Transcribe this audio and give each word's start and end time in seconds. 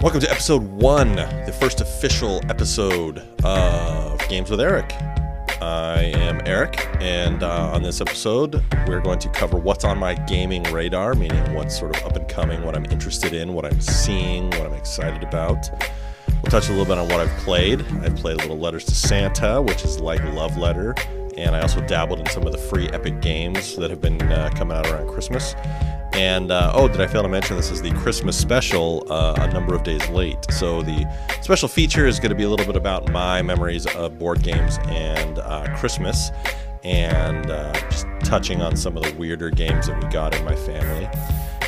Welcome 0.00 0.20
to 0.22 0.30
episode 0.30 0.62
one, 0.62 1.16
the 1.16 1.54
first 1.60 1.82
official 1.82 2.40
episode 2.48 3.18
of 3.44 4.18
Games 4.30 4.48
with 4.48 4.58
Eric. 4.58 4.94
I 5.60 6.10
am 6.16 6.40
Eric, 6.46 6.88
and 7.00 7.42
uh, 7.42 7.70
on 7.74 7.82
this 7.82 8.00
episode, 8.00 8.64
we're 8.86 9.02
going 9.02 9.18
to 9.18 9.28
cover 9.28 9.58
what's 9.58 9.84
on 9.84 9.98
my 9.98 10.14
gaming 10.14 10.62
radar, 10.72 11.14
meaning 11.14 11.52
what's 11.52 11.78
sort 11.78 11.94
of 11.94 12.02
up 12.06 12.16
and 12.16 12.26
coming, 12.28 12.62
what 12.62 12.74
I'm 12.74 12.86
interested 12.86 13.34
in, 13.34 13.52
what 13.52 13.66
I'm 13.66 13.78
seeing, 13.82 14.48
what 14.52 14.62
I'm 14.62 14.72
excited 14.72 15.22
about. 15.22 15.68
We'll 16.42 16.50
touch 16.50 16.68
a 16.68 16.72
little 16.72 16.86
bit 16.86 16.96
on 16.96 17.06
what 17.08 17.20
I've 17.20 17.36
played. 17.40 17.82
I've 18.02 18.16
played 18.16 18.38
Little 18.38 18.58
Letters 18.58 18.86
to 18.86 18.94
Santa, 18.94 19.60
which 19.60 19.84
is 19.84 20.00
like 20.00 20.22
a 20.22 20.30
Love 20.30 20.56
Letter, 20.56 20.94
and 21.40 21.56
I 21.56 21.62
also 21.62 21.80
dabbled 21.80 22.20
in 22.20 22.26
some 22.26 22.46
of 22.46 22.52
the 22.52 22.58
free 22.58 22.88
Epic 22.88 23.20
games 23.20 23.76
that 23.76 23.90
have 23.90 24.00
been 24.00 24.20
uh, 24.22 24.50
coming 24.54 24.76
out 24.76 24.86
around 24.88 25.08
Christmas. 25.08 25.54
And 26.12 26.50
uh, 26.50 26.72
oh, 26.74 26.88
did 26.88 27.00
I 27.00 27.06
fail 27.06 27.22
to 27.22 27.28
mention 27.28 27.56
this 27.56 27.70
is 27.70 27.80
the 27.80 27.92
Christmas 27.92 28.36
special 28.36 29.06
uh, 29.10 29.34
a 29.38 29.52
number 29.52 29.74
of 29.74 29.82
days 29.82 30.06
late? 30.10 30.38
So 30.50 30.82
the 30.82 31.06
special 31.40 31.68
feature 31.68 32.06
is 32.06 32.18
going 32.18 32.30
to 32.30 32.36
be 32.36 32.42
a 32.42 32.48
little 32.48 32.66
bit 32.66 32.76
about 32.76 33.10
my 33.10 33.42
memories 33.42 33.86
of 33.86 34.18
board 34.18 34.42
games 34.42 34.78
and 34.88 35.38
uh, 35.38 35.74
Christmas, 35.78 36.30
and 36.82 37.50
uh, 37.50 37.72
just 37.88 38.06
touching 38.24 38.60
on 38.60 38.76
some 38.76 38.96
of 38.96 39.04
the 39.04 39.12
weirder 39.14 39.50
games 39.50 39.86
that 39.86 40.02
we 40.02 40.10
got 40.10 40.34
in 40.34 40.44
my 40.44 40.56
family. 40.56 41.08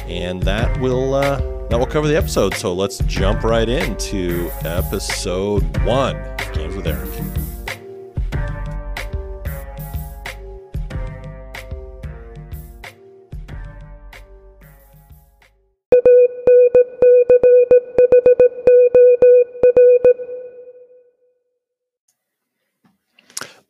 And 0.07 0.43
that 0.43 0.79
will 0.81 1.15
uh, 1.15 1.37
that 1.69 1.79
will 1.79 1.87
cover 1.87 2.09
the 2.09 2.17
episode. 2.17 2.55
So 2.55 2.75
let's 2.75 2.99
jump 3.07 3.45
right 3.45 3.69
into 3.69 4.51
episode 4.65 5.63
one, 5.85 6.17
Games 6.53 6.75
with 6.75 6.87
Eric. 6.87 7.42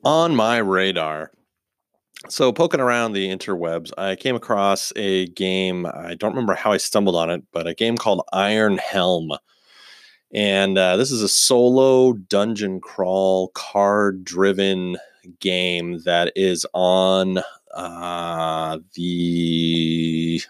On 0.04 0.34
my 0.34 0.58
radar. 0.58 1.30
So, 2.28 2.52
poking 2.52 2.80
around 2.80 3.12
the 3.12 3.28
interwebs, 3.28 3.90
I 3.98 4.14
came 4.14 4.36
across 4.36 4.92
a 4.94 5.26
game. 5.28 5.86
I 5.86 6.14
don't 6.14 6.32
remember 6.32 6.54
how 6.54 6.70
I 6.70 6.76
stumbled 6.76 7.16
on 7.16 7.30
it, 7.30 7.42
but 7.52 7.66
a 7.66 7.74
game 7.74 7.96
called 7.96 8.22
Iron 8.32 8.78
Helm. 8.78 9.32
And 10.32 10.78
uh, 10.78 10.96
this 10.96 11.10
is 11.10 11.20
a 11.20 11.28
solo 11.28 12.12
dungeon 12.12 12.80
crawl, 12.80 13.48
card 13.48 14.24
driven 14.24 14.96
game 15.40 16.00
that 16.04 16.32
is 16.36 16.64
on 16.72 17.42
uh, 17.74 18.78
the 18.94 20.40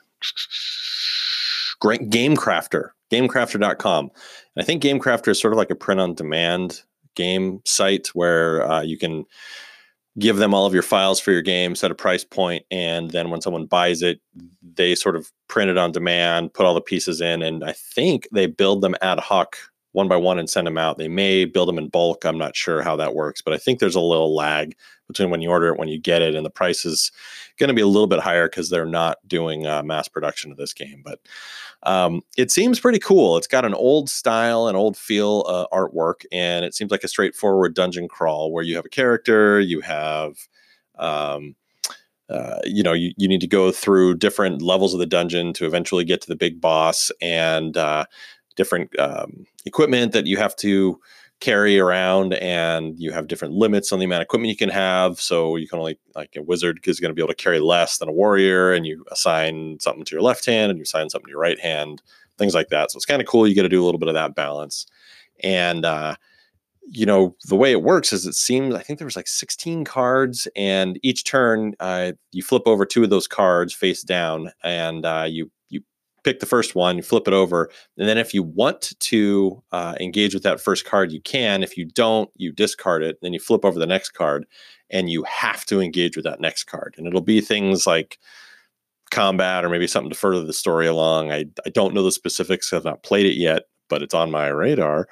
Gamecrafter, 1.83 2.91
gamecrafter.com. 3.11 4.05
And 4.05 4.63
I 4.63 4.65
think 4.65 4.83
Gamecrafter 4.83 5.29
is 5.29 5.41
sort 5.41 5.53
of 5.53 5.59
like 5.59 5.71
a 5.71 5.75
print 5.75 6.01
on 6.01 6.15
demand 6.15 6.83
game 7.15 7.61
site 7.65 8.09
where 8.09 8.69
uh, 8.71 8.83
you 8.83 8.99
can 8.99 9.25
give 10.19 10.37
them 10.37 10.53
all 10.53 10.67
of 10.67 10.75
your 10.75 10.83
files 10.83 11.19
for 11.21 11.33
your 11.33 11.43
game, 11.43 11.75
set 11.75 11.91
a 11.91 11.95
price 11.95 12.25
point, 12.25 12.65
and 12.71 13.11
then 13.11 13.31
when 13.31 13.41
someone 13.41 13.67
buys 13.67 14.03
it, 14.03 14.21
they 14.75 14.95
sort 14.95 15.17
of 15.17 15.33
print 15.49 15.71
it 15.71 15.79
on 15.79 15.93
demand, 15.93 16.53
put 16.53 16.67
all 16.67 16.75
the 16.75 16.81
pieces 16.81 17.21
in, 17.21 17.43
and 17.43 17.65
I 17.65 17.73
think 17.73 18.29
they 18.33 18.47
build 18.47 18.83
them 18.83 18.95
ad 19.01 19.21
hoc 19.21 19.57
one 19.93 20.09
by 20.09 20.17
one 20.17 20.39
and 20.39 20.49
send 20.49 20.67
them 20.67 20.79
out. 20.79 20.99
They 20.99 21.09
may 21.09 21.45
build 21.45 21.69
them 21.69 21.79
in 21.79 21.89
bulk. 21.89 22.25
I'm 22.25 22.39
not 22.39 22.57
sure 22.57 22.83
how 22.83 22.97
that 22.97 23.15
works, 23.15 23.43
but 23.43 23.55
I 23.55 23.59
think 23.59 23.79
there's 23.79 23.95
a 23.95 24.01
little 24.01 24.35
lag 24.35 24.75
between 25.07 25.31
when 25.31 25.43
you 25.43 25.51
order 25.51 25.69
it 25.69 25.79
when 25.79 25.89
you 25.89 26.01
get 26.01 26.23
it, 26.23 26.35
and 26.35 26.45
the 26.45 26.51
price 26.51 26.85
is 26.85 27.13
going 27.59 27.69
to 27.69 27.75
be 27.75 27.83
a 27.83 27.87
little 27.87 28.07
bit 28.07 28.21
higher 28.21 28.49
because 28.49 28.71
they're 28.71 28.87
not 28.87 29.19
doing 29.27 29.67
uh, 29.67 29.83
mass 29.83 30.09
production 30.09 30.51
of 30.51 30.57
this 30.57 30.73
game. 30.73 31.03
But 31.05 31.21
um, 31.83 32.23
it 32.39 32.51
seems 32.51 32.81
pretty 32.81 32.99
cool. 32.99 33.37
It's 33.37 33.47
got 33.47 33.65
an 33.65 33.75
old 33.75 34.09
style 34.09 34.67
and 34.67 34.77
old 34.77 34.97
feel 34.97 35.45
uh, 35.47 35.67
artwork, 35.73 36.25
and 36.33 36.65
it 36.65 36.75
seems 36.75 36.91
like 36.91 37.05
a 37.05 37.09
straightforward 37.09 37.75
dungeon 37.75 38.09
crawl 38.09 38.53
where 38.53 38.65
you 38.65 38.77
have 38.77 38.87
a 38.87 38.91
character, 38.91 39.61
you 39.61 39.81
have 39.81 40.37
um, 40.99 41.55
uh, 42.33 42.61
you 42.65 42.83
know, 42.83 42.95
you, 42.95 43.13
you 43.19 43.29
need 43.29 43.41
to 43.43 43.47
go 43.47 43.71
through 43.71 44.15
different 44.15 44.63
levels 44.63 44.95
of 44.95 45.01
the 45.01 45.07
dungeon 45.07 45.53
to 45.53 45.67
eventually 45.67 46.05
get 46.05 46.23
to 46.23 46.29
the 46.29 46.37
big 46.37 46.61
boss 46.61 47.11
and 47.21 47.77
uh, 47.77 48.05
different 48.57 48.99
um, 48.99 49.47
equipment 49.65 50.13
that 50.13 50.27
you 50.27 50.37
have 50.37 50.57
to 50.57 51.01
carry 51.41 51.79
around 51.79 52.35
and 52.35 52.97
you 52.99 53.11
have 53.11 53.27
different 53.27 53.55
limits 53.55 53.93
on 53.93 53.99
the 53.99 54.05
amount 54.05 54.23
of 54.23 54.27
equipment 54.27 54.51
you 54.51 54.57
can 54.57 54.69
have. 54.69 55.21
So 55.21 55.57
you 55.57 55.67
can 55.67 55.81
only 55.81 55.99
like 56.15 56.37
a 56.37 56.43
wizard 56.43 56.79
is 56.87 57.01
going 57.01 57.11
to 57.11 57.15
be 57.15 57.23
able 57.23 57.35
to 57.35 57.43
carry 57.43 57.59
less 57.59 57.99
than 57.99 58.09
a 58.09 58.13
warrior 58.13 58.73
and 58.73 58.87
you 58.87 59.05
assign 59.11 59.79
something 59.81 60.05
to 60.05 60.15
your 60.15 60.23
left 60.23 60.47
hand 60.47 60.71
and 60.71 60.79
you 60.79 60.85
assign 60.85 61.11
something 61.11 61.27
to 61.27 61.31
your 61.33 61.41
right 61.41 61.59
hand 61.59 62.01
things 62.39 62.55
like 62.55 62.69
that. 62.69 62.91
So 62.91 62.97
it's 62.97 63.05
kind 63.05 63.21
of 63.21 63.29
cool 63.29 63.47
you 63.47 63.55
get 63.55 63.63
to 63.63 63.69
do 63.69 63.83
a 63.83 63.85
little 63.85 63.99
bit 63.99 64.09
of 64.09 64.15
that 64.15 64.35
balance. 64.35 64.87
And 65.43 65.85
uh, 65.85 66.17
you 66.89 67.07
know 67.07 67.35
the 67.47 67.57
way 67.57 67.73
it 67.73 67.83
works 67.83 68.13
is 68.13 68.27
it 68.27 68.35
seems 68.35 68.75
i 68.75 68.83
think 68.83 68.99
there 68.99 69.07
was 69.07 69.15
like 69.15 69.29
16 69.29 69.85
cards 69.85 70.49
and 70.57 70.99
each 71.03 71.25
turn 71.25 71.75
uh, 71.81 72.13
you 72.33 72.43
flip 72.43 72.65
over 72.67 72.85
two 72.85 73.05
of 73.05 73.11
those 73.11 73.29
cards 73.29 73.73
face 73.73 74.03
down 74.03 74.51
and 74.65 75.07
uh, 75.07 75.25
you 75.29 75.51
pick 76.25 76.41
the 76.41 76.47
first 76.47 76.75
one, 76.75 76.97
you 76.97 77.03
flip 77.03 77.27
it 77.27 77.35
over, 77.35 77.71
and 77.97 78.09
then 78.09 78.19
if 78.19 78.33
you 78.33 78.43
want 78.43 78.93
to 79.01 79.63
uh, 79.73 79.95
engage 80.01 80.35
with 80.35 80.43
that 80.43 80.61
first 80.61 80.85
card, 80.85 81.13
you 81.13 81.21
can. 81.21 81.63
If 81.63 81.77
you 81.77 81.85
don't, 81.85 82.31
you 82.37 82.53
discard 82.53 83.03
it. 83.03 83.19
Then 83.23 83.33
you 83.33 83.41
flip 83.41 83.65
over 83.65 83.79
the 83.79 83.87
next 83.87 84.11
card, 84.11 84.47
and 84.91 85.11
you 85.11 85.25
have 85.25 85.65
to 85.67 85.81
engage 85.81 86.17
with 86.17 86.25
that 86.25 86.41
next 86.41 86.65
card. 86.65 86.95
And 86.97 87.07
it'll 87.07 87.21
be 87.21 87.41
things 87.41 87.87
like 87.87 88.19
combat 89.11 89.65
or 89.65 89.69
maybe 89.69 89.87
something 89.87 90.11
to 90.11 90.19
further 90.19 90.45
the 90.45 90.53
story 90.53 90.87
along. 90.87 91.31
I, 91.31 91.45
I 91.67 91.71
don't 91.71 91.95
know 91.95 92.03
the 92.03 92.13
specifics. 92.13 92.73
I've 92.73 92.85
not 92.85 93.03
played 93.03 93.27
it 93.27 93.37
yet, 93.37 93.65
but 93.89 94.03
it's 94.03 94.15
on 94.15 94.31
my 94.31 94.49
radar. 94.49 95.07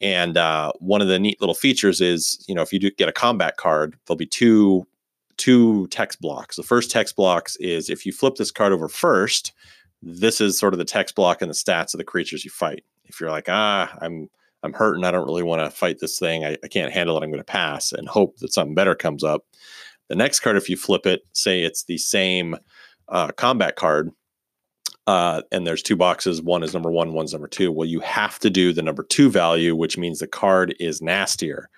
And 0.00 0.36
uh, 0.36 0.72
one 0.78 1.00
of 1.00 1.08
the 1.08 1.18
neat 1.18 1.40
little 1.40 1.54
features 1.54 2.00
is, 2.00 2.44
you 2.48 2.54
know, 2.54 2.62
if 2.62 2.72
you 2.72 2.78
do 2.78 2.90
get 2.90 3.08
a 3.08 3.12
combat 3.12 3.56
card, 3.56 3.96
there'll 4.06 4.16
be 4.16 4.26
two 4.26 4.86
two 5.38 5.86
text 5.88 6.20
blocks. 6.20 6.56
The 6.56 6.62
first 6.62 6.90
text 6.90 7.16
blocks 7.16 7.56
is 7.56 7.88
if 7.88 8.04
you 8.06 8.12
flip 8.12 8.36
this 8.36 8.50
card 8.50 8.72
over 8.72 8.88
first, 8.88 9.52
this 10.02 10.40
is 10.40 10.58
sort 10.58 10.74
of 10.74 10.78
the 10.78 10.84
text 10.84 11.14
block 11.14 11.40
and 11.40 11.50
the 11.50 11.54
stats 11.54 11.94
of 11.94 11.98
the 11.98 12.04
creatures 12.04 12.44
you 12.44 12.50
fight. 12.50 12.84
If 13.04 13.20
you're 13.20 13.30
like, 13.30 13.48
ah, 13.48 13.96
I'm 14.00 14.28
I'm 14.64 14.72
hurting, 14.72 15.04
I 15.04 15.10
don't 15.10 15.26
really 15.26 15.42
want 15.42 15.60
to 15.62 15.76
fight 15.76 15.98
this 15.98 16.18
thing, 16.18 16.44
I, 16.44 16.56
I 16.62 16.68
can't 16.68 16.92
handle 16.92 17.16
it, 17.16 17.24
I'm 17.24 17.30
going 17.30 17.40
to 17.40 17.44
pass 17.44 17.92
and 17.92 18.08
hope 18.08 18.38
that 18.38 18.52
something 18.52 18.76
better 18.76 18.94
comes 18.94 19.24
up. 19.24 19.44
The 20.08 20.14
next 20.14 20.40
card, 20.40 20.56
if 20.56 20.68
you 20.68 20.76
flip 20.76 21.04
it, 21.04 21.22
say 21.32 21.62
it's 21.62 21.84
the 21.84 21.98
same 21.98 22.56
uh, 23.08 23.32
combat 23.32 23.74
card, 23.74 24.10
uh, 25.08 25.42
and 25.50 25.66
there's 25.66 25.82
two 25.82 25.96
boxes. 25.96 26.40
One 26.40 26.62
is 26.62 26.74
number 26.74 26.90
one, 26.90 27.12
one's 27.12 27.32
number 27.32 27.48
two. 27.48 27.72
Well, 27.72 27.88
you 27.88 27.98
have 28.00 28.38
to 28.40 28.50
do 28.50 28.72
the 28.72 28.82
number 28.82 29.02
two 29.02 29.30
value, 29.30 29.74
which 29.74 29.98
means 29.98 30.20
the 30.20 30.28
card 30.28 30.76
is 30.78 31.02
nastier. 31.02 31.68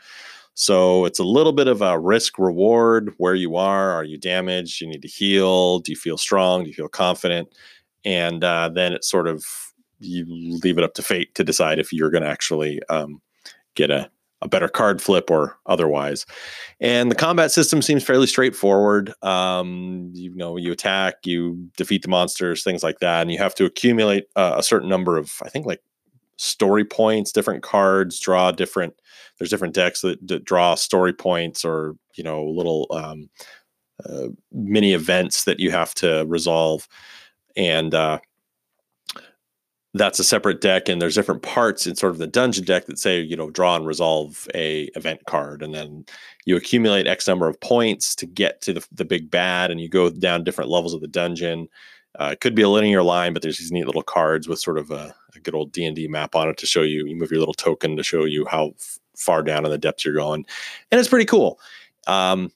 So 0.53 1.05
it's 1.05 1.19
a 1.19 1.25
little 1.25 1.53
bit 1.53 1.67
of 1.67 1.83
a 1.83 1.99
risk 1.99 2.39
reward 2.39 3.13
where 3.17 3.35
you 3.35 3.57
are. 3.57 3.91
Are 3.93 4.05
you 4.05 4.19
damaged? 4.19 4.81
You 4.81 4.89
need 4.89 5.03
to 5.03 5.09
heal. 5.09 5.81
Do 5.81 5.91
you 5.91 5.97
feel 5.97 6.19
strong? 6.19 6.63
Do 6.63 6.69
you 6.69 6.75
feel 6.75 6.89
confident? 6.89 7.49
And 8.05 8.45
uh, 8.45 8.69
then 8.69 8.93
it's 8.93 9.09
sort 9.09 9.29
of 9.29 9.45
you 10.01 10.27
leave 10.29 10.79
it 10.79 10.85
up 10.85 10.95
to 10.95 11.03
fate 11.03 11.35
to 11.35 11.45
decide 11.45 11.79
if 11.79 11.93
you're 11.93 12.11
going 12.11 12.25
to 12.25 12.29
actually 12.29 12.81
um, 12.89 13.21
get 13.75 13.91
a, 13.91 14.11
a 14.43 14.49
better 14.49 14.69
card 14.69 15.01
flip 15.01 15.31
or 15.31 15.57
otherwise. 15.67 16.27
And 16.81 17.11
the 17.11 17.17
combat 17.17 17.51
system 17.51 17.81
seems 17.81 18.05
fairly 18.05 18.27
straightforward. 18.27 19.13
Um, 19.23 20.11
you 20.13 20.35
know, 20.35 20.57
you 20.57 20.73
attack, 20.73 21.15
you 21.25 21.69
defeat 21.77 22.03
the 22.03 22.09
monsters, 22.09 22.63
things 22.63 22.83
like 22.83 22.99
that, 23.01 23.23
and 23.23 23.33
you 23.33 23.39
have 23.39 23.55
to 23.57 23.65
accumulate 23.65 24.25
uh, 24.37 24.55
a 24.57 24.63
certain 24.63 24.89
number 24.89 25.17
of, 25.17 25.33
I 25.43 25.49
think, 25.49 25.67
like 25.67 25.81
story 26.37 26.85
points, 26.85 27.33
different 27.33 27.63
cards, 27.63 28.21
draw 28.21 28.51
different. 28.51 28.95
There's 29.39 29.51
different 29.51 29.75
decks 29.75 30.03
that, 30.03 30.27
that 30.29 30.45
draw 30.45 30.75
story 30.75 31.13
points 31.13 31.65
or 31.65 31.97
you 32.15 32.25
know 32.25 32.45
little 32.45 32.87
um, 32.91 33.31
uh, 34.05 34.29
mini 34.53 34.93
events 34.93 35.45
that 35.45 35.61
you 35.61 35.71
have 35.71 35.95
to 35.95 36.25
resolve 36.27 36.89
and 37.57 37.95
uh, 37.95 38.19
that's 39.95 40.19
a 40.19 40.25
separate 40.25 40.61
deck 40.61 40.89
and 40.89 41.01
there's 41.01 41.15
different 41.15 41.43
parts 41.43 41.87
in 41.87 41.95
sort 41.95 42.11
of 42.11 42.19
the 42.19 42.27
dungeon 42.27 42.65
deck 42.65 42.87
that 42.87 42.99
say 42.99 43.21
you 43.21 43.37
know 43.37 43.51
draw 43.51 43.77
and 43.77 43.87
resolve 43.87 44.49
a 44.55 44.85
event 44.97 45.25
card 45.27 45.63
and 45.63 45.73
then 45.73 46.05
you 46.45 46.57
accumulate 46.57 47.07
x 47.07 47.27
number 47.27 47.49
of 47.49 47.59
points 47.61 48.15
to 48.17 48.27
get 48.27 48.61
to 48.61 48.73
the, 48.75 48.87
the 48.93 49.05
big 49.05 49.31
bad 49.31 49.71
and 49.71 49.81
you 49.81 49.89
go 49.89 50.11
down 50.11 50.45
different 50.45 50.71
levels 50.71 50.93
of 50.93 51.01
the 51.01 51.09
dungeon. 51.09 51.69
Uh, 52.21 52.31
it 52.33 52.41
could 52.41 52.55
be 52.55 52.63
a 52.63 52.69
linear 52.69 53.03
line 53.03 53.33
but 53.33 53.43
there's 53.43 53.59
these 53.59 53.73
neat 53.73 53.87
little 53.87 54.03
cards 54.03 54.49
with 54.49 54.59
sort 54.59 54.79
of 54.79 54.91
a, 54.91 55.15
a 55.35 55.41
good 55.41 55.55
old 55.55 55.73
d&d 55.73 56.07
map 56.09 56.35
on 56.35 56.49
it 56.49 56.57
to 56.57 56.67
show 56.67 56.83
you 56.83 57.07
you 57.07 57.17
move 57.17 57.31
your 57.31 57.41
little 57.41 57.55
token 57.55 57.97
to 57.97 58.03
show 58.03 58.25
you 58.25 58.45
how 58.47 58.69
f- 58.71 58.99
far 59.17 59.43
down 59.43 59.65
in 59.65 59.71
the 59.71 59.79
depths 59.79 60.05
you're 60.05 60.15
going 60.15 60.45
and 60.91 61.01
it's 61.01 61.09
pretty 61.09 61.25
cool. 61.25 61.61
Um, 62.07 62.51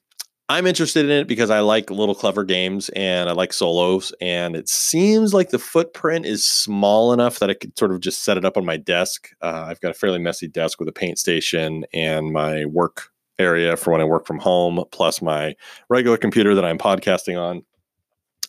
I'm 0.50 0.66
interested 0.66 1.04
in 1.04 1.10
it 1.10 1.28
because 1.28 1.50
I 1.50 1.60
like 1.60 1.90
little 1.90 2.14
clever 2.14 2.42
games 2.42 2.88
and 2.90 3.28
I 3.28 3.32
like 3.32 3.52
solos. 3.52 4.14
And 4.20 4.56
it 4.56 4.66
seems 4.68 5.34
like 5.34 5.50
the 5.50 5.58
footprint 5.58 6.24
is 6.24 6.46
small 6.46 7.12
enough 7.12 7.38
that 7.40 7.50
I 7.50 7.54
could 7.54 7.78
sort 7.78 7.92
of 7.92 8.00
just 8.00 8.24
set 8.24 8.38
it 8.38 8.46
up 8.46 8.56
on 8.56 8.64
my 8.64 8.78
desk. 8.78 9.28
Uh, 9.42 9.66
I've 9.68 9.80
got 9.82 9.90
a 9.90 9.94
fairly 9.94 10.18
messy 10.18 10.48
desk 10.48 10.78
with 10.78 10.88
a 10.88 10.92
paint 10.92 11.18
station 11.18 11.84
and 11.92 12.32
my 12.32 12.64
work 12.64 13.10
area 13.38 13.76
for 13.76 13.92
when 13.92 14.00
I 14.00 14.04
work 14.04 14.26
from 14.26 14.38
home, 14.38 14.82
plus 14.90 15.20
my 15.20 15.54
regular 15.90 16.16
computer 16.16 16.54
that 16.54 16.64
I'm 16.64 16.78
podcasting 16.78 17.38
on. 17.38 17.62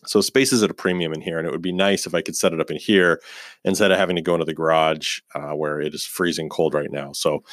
So 0.06 0.20
space 0.20 0.52
is 0.52 0.62
at 0.62 0.70
a 0.70 0.74
premium 0.74 1.12
in 1.12 1.20
here, 1.20 1.38
and 1.38 1.46
it 1.46 1.50
would 1.50 1.60
be 1.60 1.72
nice 1.72 2.06
if 2.06 2.14
I 2.14 2.22
could 2.22 2.36
set 2.36 2.52
it 2.52 2.60
up 2.60 2.70
in 2.70 2.78
here 2.78 3.20
instead 3.64 3.90
of 3.90 3.98
having 3.98 4.16
to 4.16 4.22
go 4.22 4.34
into 4.34 4.46
the 4.46 4.54
garage 4.54 5.20
uh, 5.34 5.50
where 5.50 5.80
it 5.80 5.94
is 5.94 6.04
freezing 6.04 6.48
cold 6.48 6.72
right 6.72 6.90
now. 6.90 7.12
So 7.12 7.44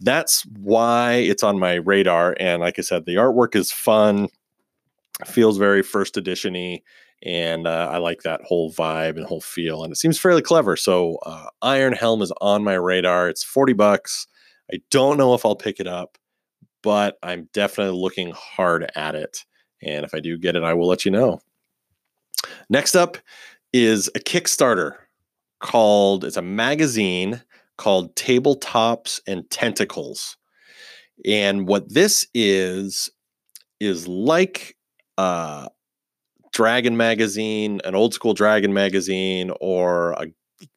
that's 0.00 0.44
why 0.58 1.14
it's 1.14 1.42
on 1.42 1.58
my 1.58 1.74
radar. 1.74 2.36
And 2.40 2.62
like 2.62 2.78
I 2.78 2.82
said, 2.82 3.04
the 3.04 3.16
artwork 3.16 3.54
is 3.54 3.70
fun, 3.70 4.28
feels 5.26 5.58
very 5.58 5.82
first 5.82 6.14
editiony, 6.14 6.82
and 7.22 7.66
uh, 7.66 7.90
I 7.92 7.98
like 7.98 8.22
that 8.22 8.40
whole 8.44 8.72
vibe 8.72 9.16
and 9.16 9.26
whole 9.26 9.42
feel, 9.42 9.84
and 9.84 9.92
it 9.92 9.96
seems 9.96 10.18
fairly 10.18 10.42
clever. 10.42 10.76
So 10.76 11.18
uh, 11.26 11.48
Iron 11.60 11.92
Helm 11.92 12.22
is 12.22 12.32
on 12.40 12.64
my 12.64 12.74
radar. 12.74 13.28
It's 13.28 13.44
forty 13.44 13.74
bucks. 13.74 14.26
I 14.72 14.78
don't 14.90 15.18
know 15.18 15.34
if 15.34 15.44
I'll 15.44 15.56
pick 15.56 15.80
it 15.80 15.86
up, 15.86 16.16
but 16.82 17.18
I'm 17.22 17.50
definitely 17.52 18.00
looking 18.00 18.32
hard 18.34 18.90
at 18.96 19.14
it. 19.14 19.44
And 19.82 20.04
if 20.04 20.14
I 20.14 20.20
do 20.20 20.38
get 20.38 20.56
it, 20.56 20.62
I 20.62 20.72
will 20.72 20.86
let 20.86 21.04
you 21.04 21.10
know. 21.10 21.40
Next 22.68 22.94
up 22.94 23.18
is 23.72 24.08
a 24.14 24.20
Kickstarter 24.20 24.94
called, 25.60 26.24
it's 26.24 26.36
a 26.36 26.42
magazine 26.42 27.42
called 27.78 28.14
Tabletops 28.16 29.20
and 29.26 29.48
Tentacles. 29.50 30.36
And 31.24 31.68
what 31.68 31.92
this 31.92 32.26
is, 32.34 33.10
is 33.78 34.06
like 34.08 34.76
uh, 35.18 35.68
Dragon 36.52 36.96
magazine, 36.96 37.80
an 37.84 37.94
old 37.94 38.14
school 38.14 38.34
Dragon 38.34 38.72
magazine, 38.72 39.52
or 39.60 40.12
a 40.12 40.26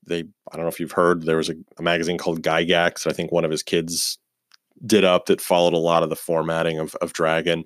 they 0.05 0.19
I 0.19 0.55
don't 0.55 0.61
know 0.61 0.69
if 0.69 0.79
you've 0.79 0.91
heard 0.91 1.23
there 1.23 1.37
was 1.37 1.49
a, 1.49 1.55
a 1.77 1.81
magazine 1.81 2.17
called 2.17 2.41
Gygax. 2.41 3.07
I 3.07 3.13
think 3.13 3.31
one 3.31 3.45
of 3.45 3.51
his 3.51 3.63
kids 3.63 4.17
did 4.85 5.03
up 5.03 5.25
that 5.27 5.41
followed 5.41 5.73
a 5.73 5.77
lot 5.77 6.03
of 6.03 6.09
the 6.09 6.15
formatting 6.15 6.79
of, 6.79 6.95
of 6.95 7.13
Dragon 7.13 7.63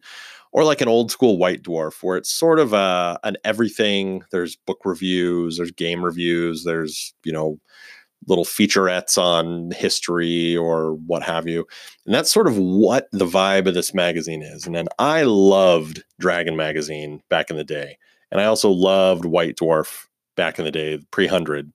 or 0.58 0.64
like 0.64 0.82
an 0.82 0.88
old 0.88 1.12
school 1.12 1.38
White 1.38 1.62
Dwarf, 1.62 2.02
where 2.02 2.18
it's 2.18 2.32
sort 2.32 2.58
of 2.60 2.74
a 2.74 3.20
an 3.24 3.38
everything. 3.46 4.24
There's 4.32 4.56
book 4.56 4.80
reviews, 4.86 5.58
there's 5.58 5.70
game 5.70 6.04
reviews, 6.04 6.64
there's 6.64 7.14
you 7.24 7.32
know 7.32 7.60
little 8.26 8.44
featurettes 8.44 9.20
on 9.20 9.70
history 9.70 10.58
or 10.58 10.96
what 11.06 11.22
have 11.22 11.48
you. 11.48 11.64
And 12.08 12.16
that's 12.16 12.32
sort 12.32 12.48
of 12.48 12.58
what 12.58 13.08
the 13.12 13.28
vibe 13.28 13.68
of 13.68 13.76
this 13.76 13.94
magazine 13.94 14.42
is. 14.42 14.66
And 14.66 14.74
then 14.74 14.88
I 14.98 15.22
loved 15.22 16.04
Dragon 16.20 16.56
magazine 16.56 17.22
back 17.30 17.52
in 17.52 17.56
the 17.56 17.64
day, 17.64 17.96
and 18.32 18.42
I 18.42 18.46
also 18.46 18.72
loved 18.72 19.26
White 19.26 19.58
Dwarf 19.58 20.08
back 20.36 20.58
in 20.58 20.66
the 20.66 20.72
day, 20.72 20.98
pre 21.12 21.28
hundred. 21.28 21.72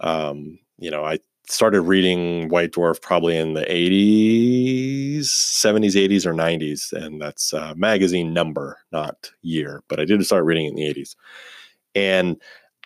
Um, 0.00 0.58
you 0.78 0.90
know, 0.90 1.04
I 1.04 1.18
started 1.48 1.82
reading 1.82 2.48
White 2.48 2.72
Dwarf 2.72 3.00
probably 3.00 3.36
in 3.36 3.54
the 3.54 3.64
80s, 3.64 5.24
70s, 5.24 5.94
80s, 5.94 6.26
or 6.26 6.34
90s. 6.34 6.92
And 6.92 7.20
that's 7.20 7.52
uh, 7.52 7.74
magazine 7.76 8.32
number, 8.32 8.78
not 8.92 9.30
year. 9.42 9.82
But 9.88 10.00
I 10.00 10.04
did 10.04 10.24
start 10.24 10.44
reading 10.44 10.66
it 10.66 10.70
in 10.70 10.74
the 10.76 10.94
80s. 10.94 11.16
And 11.94 12.40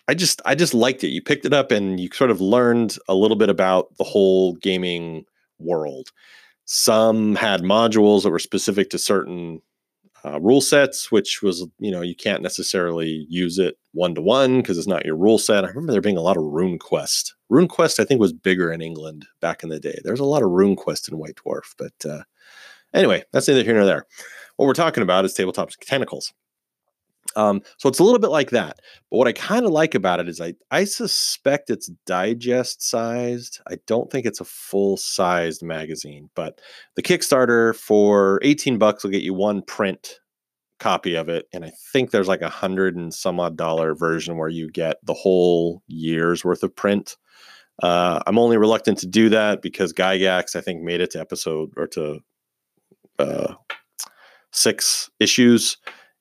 I 0.07 0.13
just 0.13 0.41
I 0.45 0.55
just 0.55 0.73
liked 0.73 1.03
it. 1.03 1.09
You 1.09 1.21
picked 1.21 1.45
it 1.45 1.53
up 1.53 1.71
and 1.71 1.99
you 1.99 2.09
sort 2.13 2.31
of 2.31 2.41
learned 2.41 2.97
a 3.07 3.15
little 3.15 3.37
bit 3.37 3.49
about 3.49 3.95
the 3.97 4.03
whole 4.03 4.53
gaming 4.55 5.25
world. 5.59 6.11
Some 6.65 7.35
had 7.35 7.61
modules 7.61 8.23
that 8.23 8.29
were 8.29 8.39
specific 8.39 8.89
to 8.91 8.97
certain 8.97 9.61
uh, 10.27 10.39
rule 10.39 10.61
sets, 10.61 11.11
which 11.11 11.41
was, 11.41 11.65
you 11.79 11.91
know, 11.91 12.01
you 12.01 12.15
can't 12.15 12.41
necessarily 12.41 13.25
use 13.29 13.57
it 13.59 13.77
one 13.93 14.13
to 14.15 14.21
one 14.21 14.57
because 14.57 14.77
it's 14.77 14.87
not 14.87 15.05
your 15.05 15.15
rule 15.15 15.37
set. 15.37 15.63
I 15.63 15.67
remember 15.67 15.91
there 15.91 16.01
being 16.01 16.17
a 16.17 16.21
lot 16.21 16.37
of 16.37 16.43
RuneQuest. 16.43 17.33
RuneQuest, 17.51 17.99
I 17.99 18.03
think, 18.03 18.19
was 18.19 18.33
bigger 18.33 18.71
in 18.71 18.81
England 18.81 19.25
back 19.41 19.63
in 19.63 19.69
the 19.69 19.79
day. 19.79 19.99
There's 20.03 20.19
a 20.19 20.25
lot 20.25 20.43
of 20.43 20.49
RuneQuest 20.49 21.11
in 21.11 21.17
White 21.17 21.35
Dwarf. 21.35 21.75
But 21.77 22.09
uh, 22.09 22.23
anyway, 22.93 23.23
that's 23.31 23.47
neither 23.47 23.63
here 23.63 23.75
nor 23.75 23.85
there. 23.85 24.05
What 24.57 24.65
we're 24.65 24.73
talking 24.73 25.03
about 25.03 25.25
is 25.25 25.33
tabletop 25.33 25.69
tentacles. 25.81 26.33
Um, 27.35 27.61
so 27.77 27.89
it's 27.89 27.99
a 27.99 28.03
little 28.03 28.19
bit 28.19 28.29
like 28.29 28.51
that. 28.51 28.79
But 29.09 29.17
what 29.17 29.27
I 29.27 29.33
kind 29.33 29.65
of 29.65 29.71
like 29.71 29.95
about 29.95 30.19
it 30.19 30.29
is 30.29 30.41
I, 30.41 30.55
I 30.71 30.85
suspect 30.85 31.69
it's 31.69 31.91
digest 32.05 32.81
sized. 32.81 33.59
I 33.69 33.77
don't 33.85 34.11
think 34.11 34.25
it's 34.25 34.41
a 34.41 34.45
full 34.45 34.97
sized 34.97 35.63
magazine, 35.63 36.29
but 36.35 36.61
the 36.95 37.03
Kickstarter 37.03 37.75
for 37.75 38.39
18 38.43 38.77
bucks 38.77 39.03
will 39.03 39.11
get 39.11 39.23
you 39.23 39.33
one 39.33 39.61
print 39.61 40.19
copy 40.79 41.15
of 41.15 41.29
it. 41.29 41.47
And 41.53 41.65
I 41.65 41.71
think 41.91 42.11
there's 42.11 42.27
like 42.27 42.41
a 42.41 42.49
hundred 42.49 42.95
and 42.95 43.13
some 43.13 43.39
odd 43.39 43.57
dollar 43.57 43.95
version 43.95 44.37
where 44.37 44.49
you 44.49 44.69
get 44.69 44.97
the 45.03 45.13
whole 45.13 45.81
year's 45.87 46.45
worth 46.45 46.63
of 46.63 46.75
print. 46.75 47.17
Uh, 47.81 48.21
I'm 48.25 48.39
only 48.39 48.57
reluctant 48.57 48.97
to 48.99 49.07
do 49.07 49.29
that 49.29 49.61
because 49.61 49.93
Gygax, 49.93 50.55
I 50.55 50.61
think, 50.61 50.81
made 50.81 51.01
it 51.01 51.11
to 51.11 51.19
episode 51.19 51.71
or 51.77 51.87
to 51.87 52.19
uh, 53.19 53.53
six 54.51 55.09
issues 55.19 55.77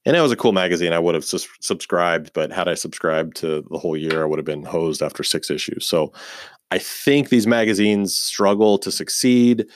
and 0.07 0.17
it 0.17 0.21
was 0.21 0.33
a 0.33 0.37
cool 0.37 0.53
magazine. 0.53 0.93
I 0.93 0.99
would 0.99 1.15
have 1.17 1.25
sus- 1.25 1.49
subscribed, 1.61 2.31
but 2.33 2.53
had 2.53 2.69
I 2.69 2.75
subscribed 2.75 3.37
to 3.39 3.63
the 3.71 3.79
whole 3.79 3.97
year, 3.97 4.23
I 4.23 4.27
would 4.27 4.39
have 4.39 4.47
been 4.47 4.65
hosed 4.65 5.03
after 5.03 5.25
six 5.25 5.51
issues. 5.51 5.87
So 5.87 6.13
I 6.71 6.79
think 6.79 7.29
these 7.29 7.47
magazines 7.47 8.17
struggle 8.17 8.79
to 8.79 8.91
succeed 8.91 9.67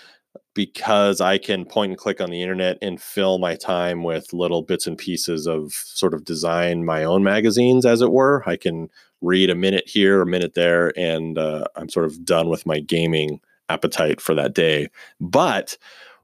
because 0.55 1.21
I 1.21 1.38
can 1.38 1.65
point 1.65 1.91
and 1.91 1.99
click 1.99 2.21
on 2.21 2.31
the 2.31 2.43
internet 2.43 2.79
and 2.81 3.03
fill 3.03 3.38
my 3.38 3.56
time 3.56 4.05
with 4.05 4.32
little 4.32 4.62
bits 4.62 4.87
and 4.87 4.97
pieces 4.97 5.47
of 5.47 5.73
sort 5.73 6.15
of 6.15 6.25
design 6.25 6.85
my 6.85 7.03
own 7.03 7.25
magazines, 7.25 7.85
as 7.85 8.00
it 8.00 8.12
were. 8.12 8.43
I 8.47 8.56
can 8.56 8.88
read 9.21 9.50
a 9.50 9.55
minute 9.55 9.88
here, 9.88 10.23
a 10.23 10.26
minute 10.26 10.55
there, 10.55 10.93
and 10.97 11.38
uh, 11.38 11.65
I'm 11.76 11.88
sort 11.88 12.06
of 12.06 12.25
done 12.25 12.49
with 12.49 12.67
my 12.67 12.79
gaming 12.81 13.41
appetite 13.69 14.21
for 14.21 14.35
that 14.35 14.55
day. 14.55 14.88
But 15.21 15.76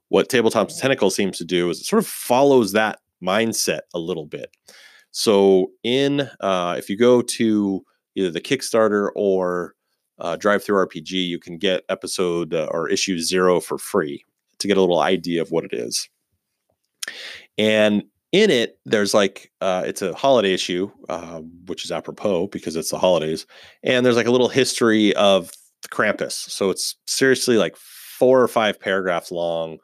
what 0.08 0.28
Tabletop's 0.28 0.80
Tentacle 0.80 1.10
seems 1.10 1.38
to 1.38 1.44
do 1.44 1.68
is 1.70 1.80
it 1.80 1.86
sort 1.86 2.02
of 2.02 2.06
follows 2.06 2.72
that 2.72 3.00
mindset 3.22 3.80
a 3.94 3.98
little 3.98 4.26
bit. 4.26 4.50
So, 5.10 5.72
in 5.82 6.28
uh, 6.40 6.74
if 6.78 6.90
you 6.90 6.96
go 6.96 7.22
to 7.22 7.84
either 8.14 8.30
the 8.30 8.40
Kickstarter 8.40 9.10
or 9.14 9.74
uh, 10.18 10.36
DriveThruRPG, 10.36 11.10
you 11.10 11.38
can 11.38 11.58
get 11.58 11.84
episode 11.88 12.54
uh, 12.54 12.68
or 12.70 12.88
issue 12.88 13.18
zero 13.18 13.60
for 13.60 13.78
free 13.78 14.22
to 14.58 14.68
get 14.68 14.76
a 14.76 14.80
little 14.80 15.00
idea 15.00 15.42
of 15.42 15.50
what 15.50 15.64
it 15.64 15.72
is. 15.72 16.08
And 17.58 18.04
in 18.32 18.50
it, 18.50 18.78
there's 18.84 19.14
like 19.14 19.50
uh, 19.60 19.84
it's 19.86 20.02
a 20.02 20.14
holiday 20.14 20.52
issue, 20.52 20.90
uh, 21.08 21.40
which 21.66 21.84
is 21.84 21.92
apropos 21.92 22.48
because 22.48 22.76
it's 22.76 22.90
the 22.90 22.98
holidays, 22.98 23.46
and 23.82 24.04
there's 24.04 24.16
like 24.16 24.26
a 24.26 24.32
little 24.32 24.48
history 24.48 25.14
of 25.14 25.50
Krampus. 25.90 26.32
So 26.32 26.70
it's 26.70 26.96
seriously 27.06 27.56
like 27.56 27.76
four 27.76 28.42
or 28.42 28.48
five 28.48 28.80
paragraphs 28.80 29.30
long 29.30 29.78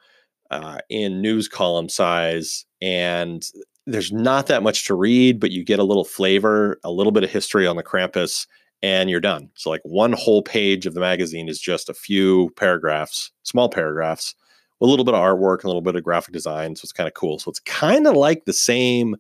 uh, 0.53 0.79
in 0.89 1.21
news 1.21 1.49
column 1.49 1.89
size, 1.89 2.65
and 2.81 3.45
there's 3.87 4.13
not 4.13 4.47
that 4.47 4.63
much 4.63 4.87
to 4.87 4.95
read, 4.95 5.41
but 5.41 5.51
you 5.51 5.65
get 5.65 5.79
a 5.79 5.85
little 5.85 6.05
flavor, 6.05 6.79
a 6.85 6.91
little 6.91 7.13
bit 7.13 7.25
of 7.25 7.31
history 7.31 7.67
on 7.67 7.77
the 7.77 7.83
Krampus, 7.83 8.47
and 8.83 9.11
you're 9.11 9.21
done. 9.21 9.51
So, 9.55 9.71
like 9.71 9.81
one 9.85 10.13
whole 10.13 10.43
page 10.43 10.87
of 10.87 10.95
the 10.95 11.01
magazine 11.01 11.49
is 11.49 11.59
just 11.59 11.89
a 11.89 11.95
few 11.95 12.51
paragraphs, 12.57 13.33
small 13.43 13.69
paragraphs, 13.69 14.35
a 14.81 14.87
little 14.87 15.05
bit 15.05 15.15
of 15.15 15.21
artwork 15.21 15.65
a 15.65 15.69
little 15.69 15.83
bit 15.83 15.97
of 15.97 16.05
graphic 16.05 16.33
design. 16.33 16.77
So, 16.77 16.83
it's 16.85 16.93
kind 16.93 17.09
of 17.09 17.15
cool. 17.15 17.39
So, 17.39 17.51
it's 17.51 17.61
kind 17.61 18.07
of 18.07 18.15
like 18.15 18.45
the 18.45 18.53
same 18.53 19.17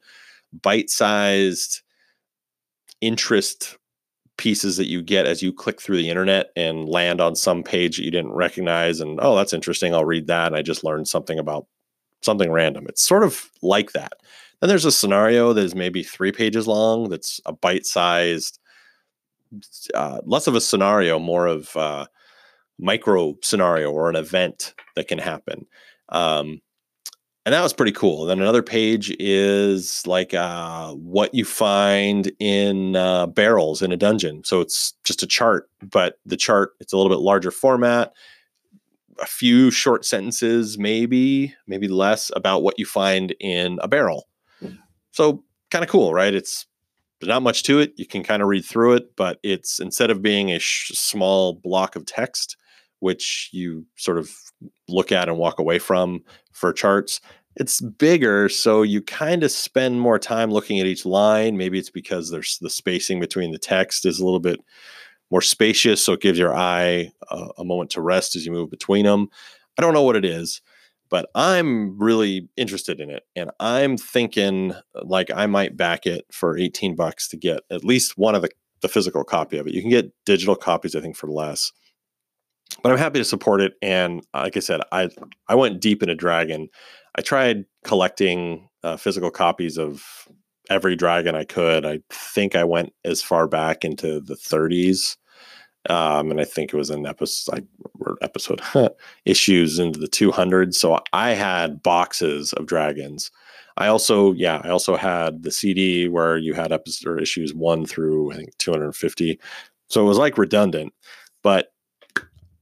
bite 0.62 0.90
sized 0.90 1.82
interest 3.00 3.78
pieces 4.38 4.76
that 4.76 4.88
you 4.88 5.02
get 5.02 5.26
as 5.26 5.42
you 5.42 5.52
click 5.52 5.80
through 5.80 5.96
the 5.96 6.08
internet 6.08 6.50
and 6.56 6.88
land 6.88 7.20
on 7.20 7.36
some 7.36 7.62
page 7.62 7.96
that 7.96 8.04
you 8.04 8.10
didn't 8.10 8.32
recognize 8.32 9.00
and 9.00 9.18
oh 9.22 9.36
that's 9.36 9.52
interesting 9.52 9.94
i'll 9.94 10.06
read 10.06 10.26
that 10.26 10.46
and 10.48 10.56
i 10.56 10.62
just 10.62 10.82
learned 10.82 11.06
something 11.06 11.38
about 11.38 11.66
something 12.22 12.50
random. 12.50 12.86
It's 12.88 13.02
sort 13.06 13.24
of 13.24 13.50
like 13.62 13.92
that. 13.92 14.12
Then 14.60 14.68
there's 14.68 14.84
a 14.84 14.92
scenario 14.92 15.52
that 15.52 15.64
is 15.64 15.74
maybe 15.74 16.02
three 16.02 16.32
pages 16.32 16.66
long 16.66 17.08
that's 17.10 17.40
a 17.44 17.52
bite-sized 17.52 18.58
uh, 19.92 20.18
less 20.24 20.46
of 20.46 20.54
a 20.54 20.62
scenario 20.62 21.18
more 21.18 21.46
of 21.46 21.76
a 21.76 22.08
micro 22.78 23.36
scenario 23.42 23.90
or 23.90 24.08
an 24.08 24.16
event 24.16 24.72
that 24.96 25.08
can 25.08 25.18
happen. 25.18 25.66
Um, 26.08 26.62
and 27.44 27.52
that 27.52 27.62
was 27.62 27.72
pretty 27.72 27.92
cool. 27.92 28.24
Then 28.24 28.40
another 28.40 28.62
page 28.62 29.14
is 29.18 30.06
like 30.06 30.32
uh, 30.32 30.92
what 30.92 31.34
you 31.34 31.44
find 31.44 32.30
in 32.38 32.94
uh, 32.94 33.26
barrels 33.26 33.82
in 33.82 33.90
a 33.90 33.96
dungeon. 33.96 34.44
So 34.44 34.60
it's 34.60 34.94
just 35.04 35.22
a 35.22 35.26
chart, 35.26 35.68
but 35.82 36.18
the 36.24 36.36
chart 36.36 36.72
it's 36.80 36.92
a 36.92 36.96
little 36.96 37.10
bit 37.10 37.20
larger 37.20 37.50
format. 37.50 38.12
A 39.20 39.26
few 39.26 39.70
short 39.70 40.04
sentences, 40.04 40.78
maybe 40.78 41.54
maybe 41.66 41.88
less 41.88 42.30
about 42.34 42.62
what 42.62 42.78
you 42.78 42.86
find 42.86 43.34
in 43.40 43.78
a 43.82 43.88
barrel. 43.88 44.28
So 45.10 45.44
kind 45.70 45.84
of 45.84 45.90
cool, 45.90 46.14
right? 46.14 46.34
It's 46.34 46.66
not 47.22 47.42
much 47.42 47.62
to 47.64 47.78
it. 47.78 47.92
You 47.96 48.06
can 48.06 48.22
kind 48.22 48.42
of 48.42 48.48
read 48.48 48.64
through 48.64 48.94
it, 48.94 49.16
but 49.16 49.38
it's 49.42 49.78
instead 49.78 50.10
of 50.10 50.22
being 50.22 50.50
a 50.50 50.58
sh- 50.58 50.92
small 50.94 51.54
block 51.54 51.96
of 51.96 52.06
text, 52.06 52.56
which 53.00 53.50
you 53.52 53.86
sort 53.96 54.18
of 54.18 54.30
look 54.88 55.12
at 55.12 55.28
and 55.28 55.38
walk 55.38 55.58
away 55.58 55.78
from 55.78 56.22
for 56.52 56.72
charts. 56.72 57.20
It's 57.56 57.80
bigger, 57.80 58.48
so 58.48 58.82
you 58.82 59.02
kind 59.02 59.42
of 59.42 59.50
spend 59.50 60.00
more 60.00 60.18
time 60.18 60.50
looking 60.50 60.80
at 60.80 60.86
each 60.86 61.04
line. 61.04 61.56
Maybe 61.56 61.78
it's 61.78 61.90
because 61.90 62.30
there's 62.30 62.58
the 62.60 62.70
spacing 62.70 63.20
between 63.20 63.52
the 63.52 63.58
text 63.58 64.06
is 64.06 64.20
a 64.20 64.24
little 64.24 64.40
bit 64.40 64.60
more 65.30 65.42
spacious, 65.42 66.02
so 66.02 66.14
it 66.14 66.20
gives 66.20 66.38
your 66.38 66.54
eye 66.54 67.10
a, 67.30 67.48
a 67.58 67.64
moment 67.64 67.90
to 67.90 68.00
rest 68.00 68.36
as 68.36 68.46
you 68.46 68.52
move 68.52 68.70
between 68.70 69.04
them. 69.04 69.28
I 69.78 69.82
don't 69.82 69.94
know 69.94 70.02
what 70.02 70.16
it 70.16 70.24
is, 70.24 70.62
but 71.10 71.28
I'm 71.34 71.98
really 71.98 72.48
interested 72.56 73.00
in 73.00 73.10
it. 73.10 73.24
And 73.36 73.50
I'm 73.60 73.98
thinking 73.98 74.74
like 75.02 75.30
I 75.30 75.46
might 75.46 75.76
back 75.76 76.06
it 76.06 76.24
for 76.32 76.56
18 76.56 76.96
bucks 76.96 77.28
to 77.28 77.36
get 77.36 77.60
at 77.70 77.84
least 77.84 78.16
one 78.16 78.34
of 78.34 78.40
the, 78.40 78.50
the 78.80 78.88
physical 78.88 79.24
copy 79.24 79.58
of 79.58 79.66
it. 79.66 79.74
You 79.74 79.82
can 79.82 79.90
get 79.90 80.12
digital 80.24 80.56
copies, 80.56 80.96
I 80.96 81.00
think, 81.00 81.16
for 81.16 81.28
less. 81.28 81.70
But 82.82 82.92
I'm 82.92 82.98
happy 82.98 83.18
to 83.18 83.24
support 83.24 83.60
it. 83.60 83.74
And 83.82 84.24
like 84.34 84.56
I 84.56 84.60
said, 84.60 84.80
I 84.92 85.08
I 85.48 85.54
went 85.54 85.80
deep 85.80 86.02
into 86.02 86.14
Dragon. 86.14 86.68
I 87.16 87.22
tried 87.22 87.64
collecting 87.84 88.68
uh, 88.82 88.96
physical 88.96 89.30
copies 89.30 89.78
of 89.78 90.28
every 90.70 90.96
dragon 90.96 91.34
I 91.34 91.44
could. 91.44 91.84
I 91.84 92.00
think 92.10 92.54
I 92.54 92.64
went 92.64 92.92
as 93.04 93.22
far 93.22 93.46
back 93.46 93.84
into 93.84 94.20
the 94.20 94.34
30s 94.34 95.16
um, 95.88 96.30
and 96.30 96.40
I 96.40 96.44
think 96.44 96.72
it 96.72 96.76
was 96.76 96.90
an 96.90 97.06
episode, 97.06 97.66
episode 98.20 98.60
issues 99.24 99.78
into 99.78 99.98
the 99.98 100.06
200s. 100.06 100.74
So 100.74 101.00
I 101.12 101.30
had 101.30 101.82
boxes 101.82 102.52
of 102.52 102.66
dragons. 102.66 103.30
I 103.76 103.88
also, 103.88 104.32
yeah, 104.32 104.60
I 104.62 104.68
also 104.68 104.96
had 104.96 105.42
the 105.42 105.50
CD 105.50 106.08
where 106.08 106.36
you 106.36 106.54
had 106.54 106.72
episode 106.72 107.20
issues 107.20 107.54
one 107.54 107.84
through 107.86 108.32
I 108.32 108.36
think 108.36 108.56
250. 108.58 109.40
So 109.88 110.04
it 110.04 110.08
was 110.08 110.18
like 110.18 110.38
redundant, 110.38 110.92
but 111.42 111.72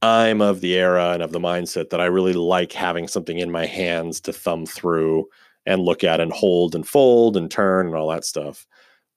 I'm 0.01 0.41
of 0.41 0.61
the 0.61 0.75
era 0.75 1.11
and 1.11 1.21
of 1.21 1.31
the 1.31 1.39
mindset 1.39 1.89
that 1.91 2.01
I 2.01 2.05
really 2.05 2.33
like 2.33 2.73
having 2.73 3.07
something 3.07 3.37
in 3.37 3.51
my 3.51 3.65
hands 3.65 4.19
to 4.21 4.33
thumb 4.33 4.65
through 4.65 5.27
and 5.65 5.81
look 5.81 6.03
at 6.03 6.19
and 6.19 6.33
hold 6.33 6.73
and 6.73 6.87
fold 6.87 7.37
and 7.37 7.51
turn 7.51 7.87
and 7.87 7.95
all 7.95 8.09
that 8.09 8.25
stuff. 8.25 8.65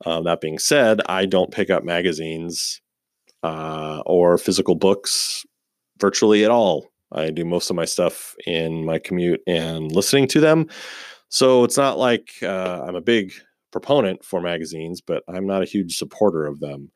Um, 0.04 0.24
that 0.24 0.40
being 0.40 0.58
said, 0.58 1.00
I 1.06 1.24
don't 1.24 1.50
pick 1.50 1.70
up 1.70 1.84
magazines 1.84 2.82
uh, 3.42 4.02
or 4.04 4.36
physical 4.36 4.74
books 4.74 5.46
virtually 5.98 6.44
at 6.44 6.50
all. 6.50 6.90
I 7.12 7.30
do 7.30 7.44
most 7.44 7.70
of 7.70 7.76
my 7.76 7.84
stuff 7.84 8.34
in 8.46 8.84
my 8.84 8.98
commute 8.98 9.40
and 9.46 9.92
listening 9.92 10.26
to 10.28 10.40
them. 10.40 10.66
So 11.28 11.64
it's 11.64 11.76
not 11.76 11.98
like 11.98 12.30
uh, 12.42 12.84
I'm 12.86 12.96
a 12.96 13.00
big 13.00 13.32
proponent 13.70 14.24
for 14.24 14.40
magazines, 14.40 15.00
but 15.00 15.22
I'm 15.28 15.46
not 15.46 15.62
a 15.62 15.66
huge 15.66 15.96
supporter 15.96 16.46
of 16.46 16.60
them. 16.60 16.90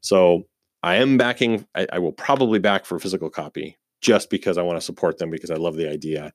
So 0.00 0.42
I 0.84 0.96
am 0.96 1.16
backing, 1.16 1.66
I, 1.74 1.86
I 1.94 1.98
will 1.98 2.12
probably 2.12 2.58
back 2.58 2.84
for 2.84 2.98
physical 2.98 3.30
copy 3.30 3.78
just 4.02 4.28
because 4.28 4.58
I 4.58 4.62
want 4.62 4.76
to 4.76 4.84
support 4.84 5.16
them 5.16 5.30
because 5.30 5.50
I 5.50 5.54
love 5.54 5.76
the 5.76 5.88
idea. 5.88 6.34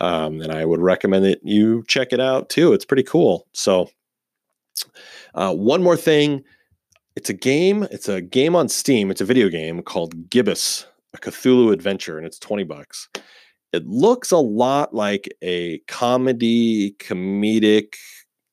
Um, 0.00 0.40
and 0.40 0.52
I 0.52 0.64
would 0.64 0.80
recommend 0.80 1.24
that 1.24 1.40
you 1.42 1.82
check 1.88 2.12
it 2.12 2.20
out 2.20 2.48
too. 2.48 2.72
It's 2.72 2.84
pretty 2.84 3.02
cool. 3.02 3.48
So, 3.52 3.90
uh, 5.34 5.52
one 5.52 5.82
more 5.82 5.96
thing 5.96 6.44
it's 7.16 7.28
a 7.28 7.34
game. 7.34 7.88
It's 7.90 8.08
a 8.08 8.20
game 8.20 8.54
on 8.54 8.68
Steam. 8.68 9.10
It's 9.10 9.20
a 9.20 9.24
video 9.24 9.48
game 9.48 9.82
called 9.82 10.30
Gibbous, 10.30 10.86
a 11.12 11.18
Cthulhu 11.18 11.72
adventure, 11.72 12.18
and 12.18 12.24
it's 12.24 12.38
20 12.38 12.62
bucks. 12.62 13.08
It 13.72 13.84
looks 13.84 14.30
a 14.30 14.38
lot 14.38 14.94
like 14.94 15.28
a 15.42 15.78
comedy, 15.88 16.94
comedic, 17.00 17.94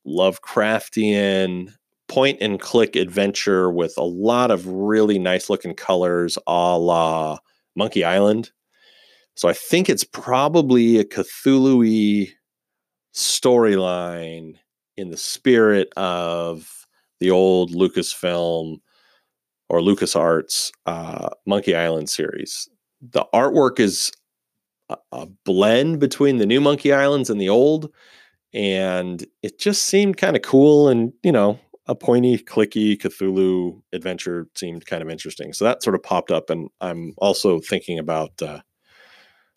Lovecraftian 0.08 1.72
point 2.08 2.38
and 2.42 2.60
click 2.60 2.96
adventure 2.96 3.72
with 3.72 3.94
a 3.98 4.04
lot 4.04 4.52
of 4.52 4.68
really 4.68 5.20
nice 5.20 5.50
looking 5.50 5.74
colors 5.74 6.38
a 6.48 6.78
la 6.78 7.38
Monkey 7.76 8.04
Island. 8.04 8.52
So 9.36 9.50
I 9.50 9.54
think 9.54 9.90
it's 9.90 10.04
probably 10.04 10.98
a 10.98 11.04
Cthulhu 11.04 12.30
storyline 13.14 14.56
in 14.98 15.10
the 15.10 15.18
spirit 15.18 15.90
of 15.98 16.86
the 17.20 17.32
old 17.32 17.72
Lucasfilm 17.72 18.78
or 19.70 19.80
LucasArts 19.80 20.72
uh, 20.86 21.30
Monkey 21.46 21.76
Island 21.76 22.10
series. 22.10 22.70
The 23.02 23.26
artwork 23.34 23.80
is 23.80 24.12
a, 24.90 24.98
a 25.12 25.26
blend 25.44 26.00
between 26.00 26.38
the 26.38 26.46
new 26.46 26.62
Monkey 26.62 26.94
Islands 26.94 27.30
and 27.30 27.42
the 27.42 27.50
old, 27.50 27.92
and 28.54 29.26
it 29.42 29.60
just 29.60 29.84
seemed 29.84 30.18
kind 30.18 30.36
of 30.36 30.42
cool 30.42 30.88
and 30.88 31.12
you 31.24 31.32
know 31.32 31.60
a 31.88 31.96
pointy, 31.96 32.38
clicky 32.38 32.98
Cthulhu 32.98 33.82
adventure 33.94 34.48
seemed 34.56 34.86
kind 34.86 35.04
of 35.04 35.10
interesting. 35.10 35.54
So 35.54 35.66
that 35.66 35.84
sort 35.84 35.96
of 35.96 36.04
popped 36.04 36.32
up, 36.32 36.50
and 36.50 36.70
I'm 36.82 37.14
also 37.18 37.60
thinking 37.60 38.00
about 38.00 38.42
uh, 38.42 38.62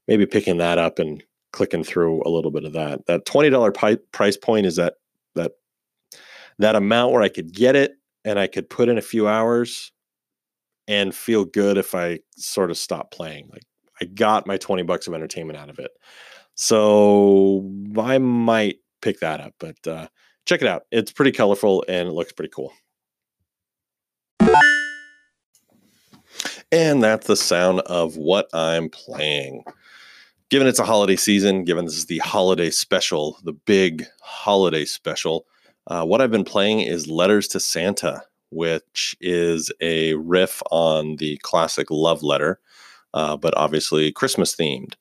maybe 0.06 0.26
picking 0.26 0.58
that 0.58 0.78
up 0.78 0.98
and 0.98 1.22
clicking 1.52 1.84
through 1.84 2.22
a 2.26 2.30
little 2.30 2.50
bit 2.50 2.64
of 2.64 2.74
that. 2.74 3.06
That 3.06 3.24
twenty 3.24 3.50
dollar 3.50 3.72
price 3.72 4.36
point 4.36 4.66
is 4.66 4.76
that 4.76 4.94
that 5.34 5.52
that 6.58 6.76
amount 6.76 7.12
where 7.12 7.22
I 7.22 7.28
could 7.28 7.52
get 7.52 7.76
it 7.76 7.92
and 8.24 8.38
I 8.38 8.46
could 8.46 8.68
put 8.68 8.88
in 8.88 8.98
a 8.98 9.02
few 9.02 9.28
hours 9.28 9.92
and 10.86 11.14
feel 11.14 11.44
good 11.44 11.78
if 11.78 11.94
I 11.94 12.20
sort 12.36 12.70
of 12.70 12.76
stop 12.76 13.10
playing. 13.10 13.48
Like 13.50 13.62
I 14.00 14.06
got 14.06 14.46
my 14.46 14.56
20 14.56 14.82
bucks 14.82 15.06
of 15.06 15.14
entertainment 15.14 15.58
out 15.58 15.70
of 15.70 15.78
it. 15.78 15.90
So 16.54 17.70
I 17.98 18.18
might 18.18 18.76
pick 19.00 19.20
that 19.20 19.40
up, 19.40 19.54
but 19.60 19.86
uh, 19.86 20.08
check 20.48 20.62
it 20.62 20.66
out. 20.66 20.86
It's 20.90 21.12
pretty 21.12 21.32
colorful 21.32 21.84
and 21.88 22.08
it 22.08 22.12
looks 22.12 22.32
pretty 22.32 22.50
cool. 22.50 22.72
And 26.72 27.02
that's 27.02 27.26
the 27.26 27.36
sound 27.36 27.80
of 27.80 28.16
what 28.16 28.48
I'm 28.54 28.88
playing. 28.88 29.64
Given 30.50 30.66
it's 30.66 30.78
a 30.78 30.84
holiday 30.84 31.16
season, 31.16 31.64
given 31.64 31.84
this 31.84 31.96
is 31.96 32.06
the 32.06 32.18
holiday 32.18 32.70
special, 32.70 33.38
the 33.44 33.52
big 33.52 34.06
holiday 34.22 34.86
special, 34.86 35.46
uh, 35.86 36.04
what 36.04 36.22
I've 36.22 36.30
been 36.30 36.44
playing 36.44 36.80
is 36.80 37.08
Letters 37.08 37.48
to 37.48 37.60
Santa, 37.60 38.22
which 38.50 39.14
is 39.20 39.70
a 39.82 40.14
riff 40.14 40.62
on 40.70 41.16
the 41.16 41.36
classic 41.42 41.90
love 41.90 42.22
letter, 42.22 42.58
uh, 43.12 43.36
but 43.36 43.54
obviously 43.56 44.12
Christmas 44.12 44.56
themed. 44.56 44.94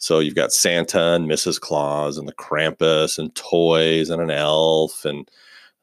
So 0.00 0.18
you've 0.18 0.34
got 0.34 0.52
Santa 0.52 1.14
and 1.14 1.30
Mrs. 1.30 1.60
Claus 1.60 2.16
and 2.16 2.26
the 2.26 2.32
Krampus 2.32 3.18
and 3.18 3.34
toys 3.34 4.08
and 4.08 4.20
an 4.20 4.30
elf 4.30 5.04
and 5.04 5.28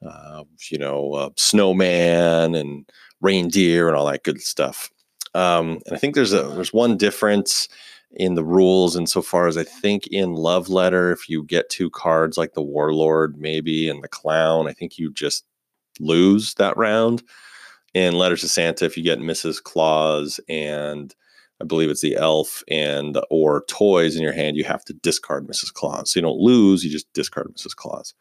uh, 0.05 0.43
you 0.69 0.77
know 0.77 1.31
snowman 1.37 2.55
and 2.55 2.89
reindeer 3.21 3.87
and 3.87 3.95
all 3.95 4.07
that 4.07 4.23
good 4.23 4.41
stuff. 4.41 4.89
Um, 5.33 5.79
and 5.85 5.95
I 5.95 5.97
think 5.97 6.15
there's 6.15 6.33
a 6.33 6.43
there's 6.43 6.73
one 6.73 6.97
difference 6.97 7.69
in 8.11 8.33
the 8.33 8.43
rules 8.43 8.95
insofar 8.95 9.47
as 9.47 9.57
I 9.57 9.63
think 9.63 10.07
in 10.07 10.33
Love 10.33 10.69
Letter, 10.69 11.11
if 11.11 11.29
you 11.29 11.43
get 11.43 11.69
two 11.69 11.89
cards 11.91 12.37
like 12.37 12.53
the 12.53 12.61
Warlord, 12.61 13.37
maybe, 13.37 13.87
and 13.87 14.03
the 14.03 14.07
Clown, 14.07 14.67
I 14.67 14.73
think 14.73 14.97
you 14.97 15.11
just 15.13 15.45
lose 15.99 16.55
that 16.55 16.75
round. 16.75 17.23
In 17.93 18.15
Letters 18.15 18.41
to 18.41 18.49
Santa, 18.49 18.85
if 18.85 18.97
you 18.97 19.03
get 19.03 19.19
Mrs. 19.19 19.61
Claus 19.61 20.39
and 20.47 21.15
I 21.61 21.65
believe 21.65 21.89
it's 21.89 22.01
the 22.01 22.15
elf 22.15 22.63
and 22.69 23.19
or 23.29 23.63
toys 23.67 24.15
in 24.15 24.21
your 24.21 24.33
hand, 24.33 24.57
you 24.57 24.63
have 24.63 24.85
to 24.85 24.93
discard 24.93 25.47
Mrs. 25.47 25.73
Claus. 25.73 26.11
So 26.11 26.19
you 26.19 26.21
don't 26.21 26.39
lose, 26.39 26.83
you 26.83 26.91
just 26.91 27.11
discard 27.13 27.53
Mrs. 27.55 27.75
Claus. 27.75 28.13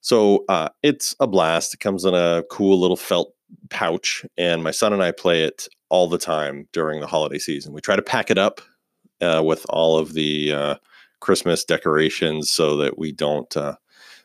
So 0.00 0.44
uh, 0.48 0.70
it's 0.82 1.14
a 1.20 1.26
blast. 1.26 1.74
It 1.74 1.80
comes 1.80 2.04
in 2.04 2.14
a 2.14 2.42
cool 2.50 2.80
little 2.80 2.96
felt 2.96 3.34
pouch, 3.68 4.24
and 4.38 4.64
my 4.64 4.70
son 4.70 4.92
and 4.92 5.02
I 5.02 5.12
play 5.12 5.42
it 5.42 5.68
all 5.90 6.08
the 6.08 6.18
time 6.18 6.68
during 6.72 7.00
the 7.00 7.06
holiday 7.06 7.38
season. 7.38 7.72
We 7.72 7.80
try 7.80 7.96
to 7.96 8.02
pack 8.02 8.30
it 8.30 8.38
up 8.38 8.60
uh, 9.20 9.42
with 9.44 9.66
all 9.68 9.98
of 9.98 10.14
the 10.14 10.52
uh, 10.52 10.74
Christmas 11.20 11.64
decorations 11.64 12.50
so 12.50 12.76
that 12.78 12.98
we 12.98 13.12
don't 13.12 13.54
uh, 13.56 13.76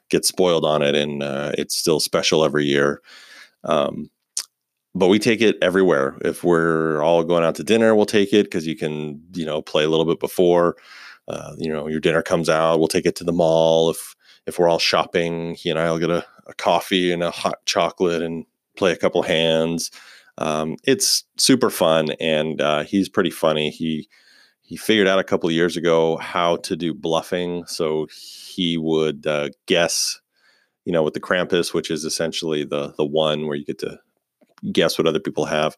get 0.10 0.26
spoiled 0.26 0.66
on 0.66 0.82
it. 0.82 0.96
And 0.96 1.24
uh, 1.24 1.52
it's 1.58 1.76
still 1.76 2.00
special 2.00 2.46
every 2.46 2.66
year. 2.66 3.02
Um, 3.64 4.10
but 4.96 5.10
we 5.10 5.20
take 5.20 5.42
it 5.42 5.58
everywhere. 5.62 6.18
If 6.22 6.44
we're 6.44 7.04
all 7.04 7.24
going 7.26 7.44
out 7.44 7.56
to 7.56 7.64
dinner, 7.64 7.94
we'll 7.94 8.06
take 8.06 8.32
it 8.32 8.46
because 8.46 8.66
you 8.66 8.78
can, 8.78 9.22
you 9.34 9.46
know, 9.46 9.62
play 9.62 9.84
a 9.84 9.90
little 9.90 10.06
bit 10.06 10.22
before. 10.22 10.78
Uh, 11.28 11.54
you 11.58 11.72
know, 11.72 11.88
your 11.88 12.00
dinner 12.00 12.22
comes 12.22 12.48
out. 12.50 12.80
We'll 12.80 12.88
take 12.88 13.06
it 13.06 13.16
to 13.18 13.24
the 13.26 13.34
mall. 13.34 13.90
If 13.90 14.16
if 14.48 14.58
we're 14.58 14.70
all 14.70 14.80
shopping, 14.80 15.56
he 15.56 15.70
and 15.70 15.78
I'll 15.78 16.00
get 16.00 16.10
a, 16.10 16.26
a 16.48 16.54
coffee 16.54 17.12
and 17.12 17.24
a 17.24 17.32
hot 17.32 17.66
chocolate 17.66 18.22
and 18.22 18.46
play 18.78 18.94
a 18.94 18.98
couple 18.98 19.22
hands. 19.24 19.92
Um, 20.38 20.78
it's 20.84 21.24
super 21.38 21.70
fun, 21.70 22.12
and 22.20 22.62
uh, 22.62 22.84
he's 22.84 23.10
pretty 23.10 23.32
funny. 23.32 23.72
He 23.72 24.08
he 24.62 24.78
figured 24.78 25.08
out 25.08 25.20
a 25.20 25.24
couple 25.24 25.52
years 25.52 25.76
ago 25.76 26.18
how 26.18 26.58
to 26.58 26.76
do 26.76 26.94
bluffing. 26.94 27.66
So 27.66 28.08
he 28.14 28.78
would 28.78 29.28
uh, 29.28 29.50
guess, 29.66 30.22
you 30.86 30.92
know, 30.94 31.04
with 31.04 31.16
the 31.16 31.20
Krampus, 31.20 31.74
which 31.74 31.92
is 31.92 32.06
essentially 32.06 32.64
the 32.64 32.94
the 32.98 33.06
one 33.06 33.48
where 33.48 33.58
you 33.58 33.66
get 33.66 33.80
to 33.80 34.00
guess 34.72 34.98
what 34.98 35.08
other 35.08 35.20
people 35.20 35.46
have. 35.46 35.76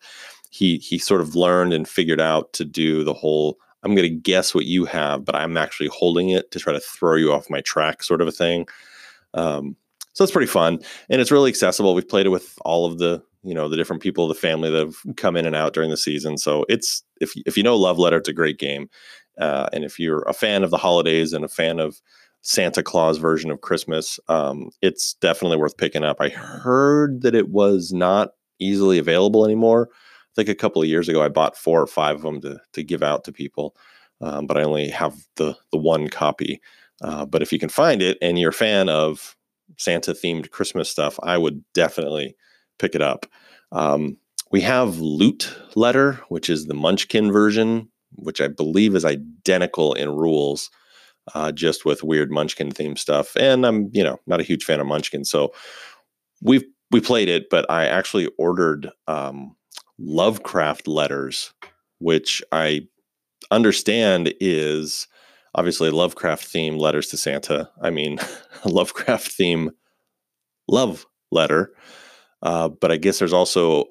He 0.50 0.78
he 0.78 0.98
sort 0.98 1.22
of 1.22 1.36
learned 1.36 1.74
and 1.74 1.88
figured 1.88 2.22
out 2.22 2.54
to 2.54 2.66
do 2.66 3.04
the 3.04 3.14
whole. 3.14 3.58
I'm 3.84 3.96
going 3.96 4.10
to 4.10 4.16
guess 4.16 4.56
what 4.56 4.66
you 4.66 4.86
have, 4.86 5.24
but 5.24 5.36
I'm 5.36 5.56
actually 5.56 5.90
holding 5.90 6.30
it 6.30 6.52
to 6.52 6.60
try 6.60 6.74
to 6.74 6.80
throw 6.80 7.16
you 7.16 7.32
off 7.32 7.50
my 7.50 7.62
track, 7.62 8.04
sort 8.04 8.22
of 8.22 8.28
a 8.28 8.32
thing. 8.32 8.68
Um, 9.34 9.76
so 10.14 10.24
it's 10.24 10.34
pretty 10.34 10.48
fun, 10.48 10.80
and 11.10 11.22
it's 11.22 11.32
really 11.32 11.50
accessible. 11.50 11.94
We've 11.94 12.08
played 12.08 12.26
it 12.26 12.30
with 12.30 12.58
all 12.66 12.86
of 12.86 12.98
the 12.98 13.22
you 13.44 13.54
know 13.54 13.70
the 13.70 13.78
different 13.78 14.02
people 14.02 14.28
the 14.28 14.34
family 14.34 14.70
that 14.70 14.80
have 14.80 15.16
come 15.16 15.38
in 15.38 15.46
and 15.46 15.56
out 15.56 15.74
during 15.74 15.90
the 15.90 15.98
season. 15.98 16.38
So 16.38 16.66
it's 16.68 17.04
if 17.22 17.34
if 17.46 17.56
you 17.56 17.64
know 17.64 17.76
Love 17.76 18.00
Letter, 18.00 18.18
it's 18.18 18.30
a 18.30 18.34
great 18.34 18.58
game. 18.58 18.90
Uh, 19.40 19.70
and 19.72 19.84
if 19.84 20.00
you're 20.00 20.24
a 20.24 20.34
fan 20.34 20.64
of 20.64 20.72
the 20.72 20.78
holidays 20.78 21.34
and 21.34 21.46
a 21.46 21.50
fan 21.50 21.80
of 21.80 22.02
Santa 22.42 22.82
Claus 22.82 23.18
version 23.18 23.52
of 23.52 23.62
Christmas, 23.62 24.20
um, 24.28 24.72
it's 24.82 25.14
definitely 25.16 25.58
worth 25.58 25.78
picking 25.78 26.04
up. 26.04 26.18
I 26.20 26.30
heard 26.30 27.22
that 27.22 27.36
it 27.36 27.50
was 27.50 27.92
not 27.94 28.30
easily 28.60 28.98
available 29.00 29.46
anymore. 29.46 29.90
I 29.92 30.34
think 30.36 30.50
a 30.50 30.56
couple 30.56 30.82
of 30.82 30.88
years 30.88 31.10
ago 31.10 31.22
I 31.24 31.30
bought 31.30 31.58
four 31.58 31.82
or 31.82 31.88
five 31.88 32.18
of 32.18 32.22
them 32.24 32.42
to 32.42 32.60
to 32.74 32.84
give 32.84 33.04
out 33.04 33.24
to 33.26 33.32
people. 33.32 33.76
um, 34.22 34.48
but 34.48 34.58
I 34.58 34.64
only 34.64 34.90
have 34.90 35.16
the 35.36 35.56
the 35.72 35.78
one 35.78 36.08
copy. 36.08 36.62
Uh, 37.02 37.26
but 37.26 37.42
if 37.42 37.52
you 37.54 37.60
can 37.60 37.70
find 37.70 38.02
it 38.02 38.18
and 38.22 38.40
you're 38.40 38.50
a 38.50 38.54
fan 38.54 38.90
of 38.90 39.36
Santa 39.78 40.14
themed 40.14 40.50
Christmas 40.50 40.90
stuff, 40.90 41.20
I 41.22 41.38
would 41.38 41.64
definitely 41.74 42.36
pick 42.80 42.96
it 42.96 43.02
up. 43.02 43.26
Um, 43.72 44.18
we 44.52 44.62
have 44.62 45.00
Loot 45.00 45.56
Letter, 45.76 46.14
which 46.30 46.50
is 46.50 46.66
the 46.66 46.74
Munchkin 46.74 47.32
version, 47.32 47.90
which 48.16 48.42
I 48.42 48.48
believe 48.48 48.96
is 48.96 49.06
identical 49.06 49.94
in 49.94 50.10
rules, 50.16 50.72
uh, 51.36 51.52
just 51.52 51.86
with 51.86 52.04
weird 52.04 52.32
Munchkin 52.32 52.72
themed 52.72 52.98
stuff. 52.98 53.36
And 53.36 53.66
I'm, 53.66 53.90
you 53.94 54.04
know, 54.04 54.20
not 54.26 54.40
a 54.40 54.44
huge 54.44 54.64
fan 54.64 54.80
of 54.80 54.88
Munchkin, 54.88 55.26
so 55.26 55.54
we've 56.42 56.64
we 56.92 57.02
played 57.02 57.30
it, 57.30 57.50
but 57.50 57.70
I 57.70 57.86
actually 57.86 58.30
ordered 58.38 58.90
um, 59.08 59.56
Lovecraft 60.00 60.88
letters, 60.88 61.54
which 62.00 62.42
I 62.52 62.88
understand 63.52 64.34
is 64.40 65.08
obviously 65.56 65.90
Lovecraft 65.90 66.46
theme 66.46 66.78
letters 66.78 67.08
to 67.08 67.18
Santa. 67.18 67.70
I 67.82 67.90
mean, 67.90 68.20
Lovecraft 68.66 69.32
theme 69.32 69.72
love 70.68 71.06
letter. 71.32 71.72
Uh, 72.44 72.70
but 72.70 72.92
I 72.92 72.98
guess 72.98 73.20
there's 73.20 73.34
also 73.34 73.86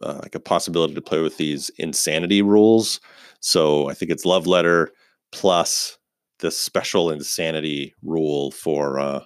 like 0.00 0.34
a 0.34 0.40
possibility 0.40 0.94
to 0.94 1.02
play 1.02 1.20
with 1.20 1.36
these 1.36 1.68
insanity 1.78 2.42
rules. 2.42 3.00
So 3.40 3.88
I 3.88 3.94
think 3.94 4.10
it's 4.10 4.24
love 4.24 4.46
letter 4.46 4.90
plus 5.32 5.98
the 6.38 6.50
special 6.50 7.10
insanity 7.10 7.94
rule 8.02 8.52
for 8.52 9.00
uh, 9.00 9.24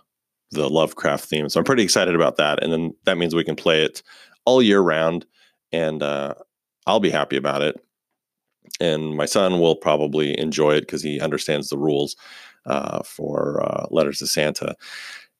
the 0.52 0.68
Lovecraft 0.68 1.24
theme. 1.24 1.48
So 1.48 1.58
I'm 1.58 1.64
pretty 1.64 1.82
excited 1.82 2.14
about 2.14 2.36
that. 2.36 2.62
And 2.62 2.72
then 2.72 2.94
that 3.04 3.18
means 3.18 3.34
we 3.34 3.44
can 3.44 3.56
play 3.56 3.82
it 3.82 4.02
all 4.44 4.62
year 4.62 4.80
round, 4.80 5.26
and 5.72 6.02
uh, 6.02 6.34
I'll 6.86 7.00
be 7.00 7.10
happy 7.10 7.36
about 7.36 7.62
it. 7.62 7.80
And 8.80 9.16
my 9.16 9.26
son 9.26 9.60
will 9.60 9.76
probably 9.76 10.38
enjoy 10.38 10.74
it 10.76 10.82
because 10.82 11.02
he 11.02 11.20
understands 11.20 11.68
the 11.68 11.78
rules 11.78 12.16
uh, 12.66 13.02
for 13.02 13.62
uh, 13.62 13.86
letters 13.90 14.18
to 14.18 14.26
Santa. 14.26 14.74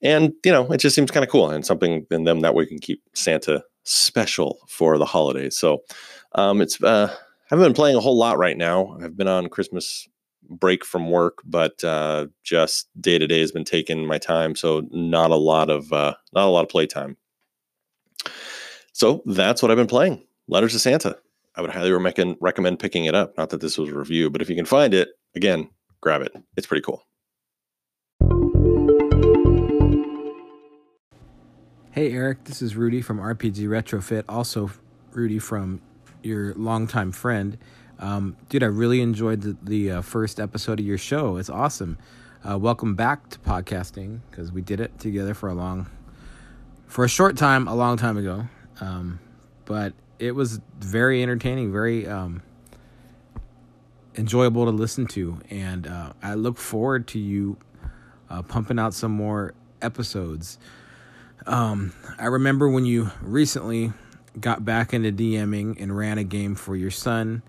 And 0.03 0.33
you 0.45 0.53
know, 0.53 0.71
it 0.73 0.79
just 0.79 0.97
seems 0.97 1.11
kind 1.11 1.25
of 1.25 1.31
cool 1.31 1.51
and 1.51 1.65
something 1.65 2.07
in 2.11 2.25
them 2.25 2.41
that 2.41 2.55
we 2.55 2.67
can 2.67 2.79
keep 2.79 3.03
Santa 3.15 3.63
special 3.85 4.59
for 4.69 4.99
the 4.99 5.05
holidays. 5.05 5.57
So 5.57 5.83
um, 6.35 6.61
it's 6.61 6.83
uh, 6.83 7.09
I 7.11 7.17
haven't 7.47 7.67
been 7.67 7.75
playing 7.75 7.97
a 7.97 8.01
whole 8.01 8.17
lot 8.17 8.39
right 8.39 8.57
now. 8.57 8.97
I've 9.03 9.17
been 9.17 9.29
on 9.29 9.49
Christmas 9.49 10.09
break 10.53 10.85
from 10.85 11.11
work, 11.11 11.39
but 11.45 11.83
uh, 11.85 12.27
just 12.43 12.89
day 13.01 13.19
to 13.19 13.27
day 13.27 13.41
has 13.41 13.53
been 13.53 13.65
taking 13.65 14.07
my 14.07 14.19
time, 14.19 14.55
so 14.55 14.87
not 14.91 15.31
a 15.31 15.37
lot 15.37 15.71
of 15.71 15.93
uh, 15.93 16.15
not 16.33 16.47
a 16.47 16.51
lot 16.51 16.63
of 16.63 16.69
playtime. 16.69 17.17
So 18.93 19.23
that's 19.27 19.63
what 19.63 19.71
I've 19.71 19.77
been 19.77 19.87
playing. 19.87 20.25
Letters 20.49 20.73
to 20.73 20.79
Santa. 20.79 21.19
I 21.57 21.61
would 21.61 21.71
highly 21.71 21.91
recommend 21.91 22.37
recommend 22.41 22.79
picking 22.79 23.05
it 23.07 23.15
up. 23.15 23.37
Not 23.37 23.51
that 23.51 23.61
this 23.61 23.79
was 23.79 23.91
a 23.91 23.95
review, 23.95 24.31
but 24.31 24.43
if 24.43 24.49
you 24.49 24.57
can 24.57 24.65
find 24.65 24.95
it, 24.95 25.11
again, 25.35 25.69
grab 26.01 26.23
it. 26.23 26.33
It's 26.57 26.67
pretty 26.67 26.83
cool. 26.83 27.03
Hey 31.91 32.11
Eric, 32.13 32.45
this 32.45 32.63
is 32.63 32.75
Rudy 32.75 33.03
from 33.03 33.19
RPG 33.19 33.69
Retrofit. 33.69 34.25
Also, 34.29 34.71
Rudy 35.13 35.39
from 35.39 35.83
your 36.23 36.55
longtime 36.55 37.13
friend. 37.13 37.59
Um, 38.03 38.37
dude, 38.49 38.65
I 38.65 38.67
really 38.67 39.01
enjoyed 39.01 39.43
the, 39.43 39.57
the 39.63 39.91
uh, 39.93 40.01
first 40.03 40.41
episode 40.41 40.81
of 40.81 40.85
your 40.85 40.99
show. 40.99 41.37
It's 41.37 41.49
awesome. 41.49 41.99
Uh, 42.47 42.59
welcome 42.59 42.97
back 42.97 43.29
to 43.31 43.39
podcasting 43.39 44.19
because 44.29 44.51
we 44.51 44.61
did 44.61 44.81
it 44.81 44.99
together 44.99 45.35
for 45.35 45.49
a 45.49 45.55
long, 45.55 45.89
for 46.89 47.05
a 47.05 47.09
short 47.09 47.37
time, 47.37 47.69
a 47.69 47.77
long 47.77 47.97
time 47.97 48.17
ago. 48.17 48.47
Um, 48.81 49.21
but 49.67 49.93
it 50.19 50.33
was 50.33 50.61
very 50.81 51.23
entertaining, 51.23 51.71
very 51.71 52.09
um, 52.09 52.43
enjoyable 54.17 54.65
to 54.65 54.73
listen 54.73 55.07
to, 55.07 55.41
and 55.49 55.87
uh, 55.87 56.13
I 56.25 56.35
look 56.35 56.59
forward 56.59 57.07
to 57.09 57.21
you 57.21 57.57
uh, 58.29 58.43
pumping 58.43 58.81
out 58.81 58.95
some 58.95 59.13
more 59.13 59.55
episodes. 59.81 60.59
Um, 61.47 61.93
I 62.19 62.27
remember 62.27 62.69
when 62.69 62.85
you 62.85 63.13
recently 63.21 63.93
got 64.41 64.65
back 64.65 64.93
into 64.93 65.13
DMing 65.13 65.81
and 65.81 65.97
ran 65.97 66.19
a 66.19 66.25
game 66.25 66.57
for 66.57 66.75
your 66.75 66.91
son 66.91 67.43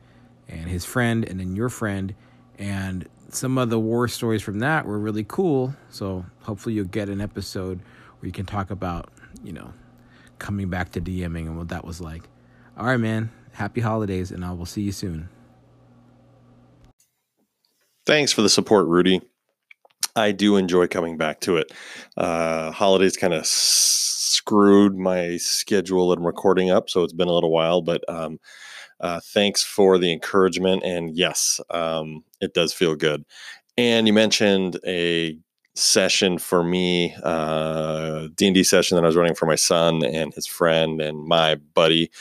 and 0.47 0.69
his 0.69 0.85
friend 0.85 1.25
and 1.25 1.39
then 1.39 1.55
your 1.55 1.69
friend. 1.69 2.13
And 2.59 3.07
some 3.29 3.57
of 3.57 3.69
the 3.69 3.79
war 3.79 4.07
stories 4.07 4.41
from 4.41 4.59
that 4.59 4.85
were 4.85 4.99
really 4.99 5.23
cool. 5.23 5.75
So 5.89 6.25
hopefully 6.41 6.75
you'll 6.75 6.85
get 6.85 7.09
an 7.09 7.21
episode 7.21 7.79
where 8.19 8.27
you 8.27 8.31
can 8.31 8.45
talk 8.45 8.71
about 8.71 9.09
you 9.43 9.53
know 9.53 9.73
coming 10.39 10.69
back 10.69 10.91
to 10.91 11.01
dming 11.01 11.47
and 11.47 11.57
what 11.57 11.69
that 11.69 11.85
was 11.85 11.99
like. 12.01 12.23
All 12.77 12.85
right 12.85 12.99
man. 12.99 13.31
Happy 13.53 13.81
holidays 13.81 14.31
and 14.31 14.43
i 14.43 14.51
will 14.51 14.65
see 14.65 14.81
you 14.81 14.91
soon. 14.91 15.29
Thanks 18.05 18.31
for 18.31 18.41
the 18.41 18.49
support 18.49 18.87
rudy. 18.87 19.21
I 20.15 20.31
do 20.31 20.57
enjoy 20.57 20.87
coming 20.87 21.17
back 21.17 21.39
to 21.41 21.57
it. 21.57 21.71
Uh 22.17 22.71
holidays 22.71 23.17
kind 23.17 23.33
of 23.33 23.45
screwed 23.45 24.97
my 24.97 25.37
schedule 25.37 26.11
and 26.11 26.25
recording 26.25 26.69
up 26.69 26.89
so 26.89 27.03
it's 27.03 27.13
been 27.13 27.29
a 27.29 27.33
little 27.33 27.51
while 27.51 27.81
but 27.81 28.03
um 28.09 28.39
uh, 29.03 29.19
thanks 29.21 29.61
for 29.61 29.97
the 29.97 30.11
encouragement. 30.11 30.81
And 30.83 31.15
yes, 31.15 31.59
um, 31.69 32.23
it 32.39 32.53
does 32.53 32.73
feel 32.73 32.95
good. 32.95 33.25
And 33.77 34.07
you 34.07 34.13
mentioned 34.13 34.79
a 34.87 35.37
session 35.75 36.37
for 36.37 36.63
me, 36.63 37.13
uh, 37.23 38.29
D&D 38.35 38.63
session 38.63 38.95
that 38.95 39.03
I 39.03 39.07
was 39.07 39.17
running 39.17 39.35
for 39.35 39.45
my 39.45 39.55
son 39.55 40.05
and 40.05 40.33
his 40.33 40.47
friend 40.47 41.01
and 41.01 41.25
my 41.25 41.55
buddy. 41.55 42.11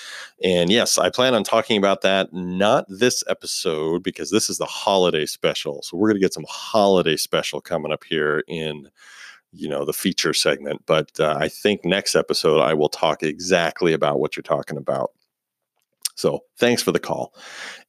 And 0.43 0.71
yes, 0.71 0.99
I 0.99 1.09
plan 1.09 1.35
on 1.35 1.45
talking 1.45 1.77
about 1.77 2.01
that, 2.01 2.33
not 2.33 2.85
this 2.89 3.23
episode, 3.29 4.03
because 4.03 4.31
this 4.31 4.51
is 4.51 4.59
the 4.59 4.67
holiday 4.67 5.27
special. 5.27 5.83
So 5.83 5.97
we're 5.97 6.09
going 6.09 6.21
to 6.21 6.25
get 6.25 6.35
some 6.35 6.47
holiday 6.49 7.17
special 7.17 7.61
coming 7.61 7.93
up 7.93 8.03
here 8.05 8.43
in 8.49 8.89
you 9.55 9.69
know 9.69 9.85
the 9.85 9.93
feature 9.93 10.33
segment 10.33 10.81
but 10.87 11.11
uh, 11.21 11.37
i 11.39 11.47
think 11.47 11.85
next 11.85 12.15
episode 12.17 12.61
i 12.61 12.73
will 12.73 12.89
talk 12.89 13.23
exactly 13.23 13.93
about 13.93 14.19
what 14.19 14.35
you're 14.35 14.43
talking 14.43 14.79
about 14.79 15.11
so 16.15 16.41
thanks 16.59 16.83
for 16.83 16.93
the 16.93 17.01
call. 17.01 17.35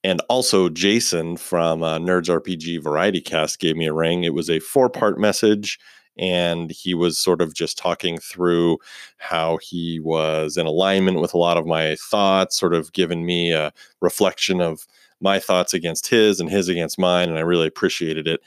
And 0.04 0.22
also, 0.30 0.70
Jason 0.70 1.38
from 1.38 1.84
uh, 1.84 1.98
Nerds 1.98 2.30
RPG 2.30 2.82
Variety 2.82 3.22
Cast 3.22 3.60
gave 3.60 3.76
me 3.76 3.88
a 3.88 3.94
ring. 3.94 4.24
It 4.24 4.34
was 4.34 4.50
a 4.50 4.60
four 4.60 4.90
part 4.90 5.20
message, 5.20 5.80
and 6.18 6.72
he 6.72 6.94
was 6.94 7.18
sort 7.18 7.42
of 7.42 7.54
just 7.54 7.78
talking 7.78 8.18
through 8.18 8.78
how 9.18 9.58
he 9.62 10.00
was 10.00 10.58
in 10.58 10.66
alignment 10.66 11.20
with 11.20 11.34
a 11.34 11.38
lot 11.38 11.58
of 11.58 11.66
my 11.66 11.96
thoughts, 11.96 12.58
sort 12.58 12.74
of 12.74 12.94
giving 12.94 13.26
me 13.26 13.52
a 13.52 13.74
reflection 14.02 14.62
of 14.62 14.86
my 15.22 15.40
thoughts 15.40 15.74
against 15.74 16.08
his 16.08 16.40
and 16.40 16.50
his 16.50 16.68
against 16.68 17.00
mine. 17.00 17.30
And 17.30 17.38
I 17.38 17.42
really 17.42 17.68
appreciated 17.68 18.28
it. 18.28 18.42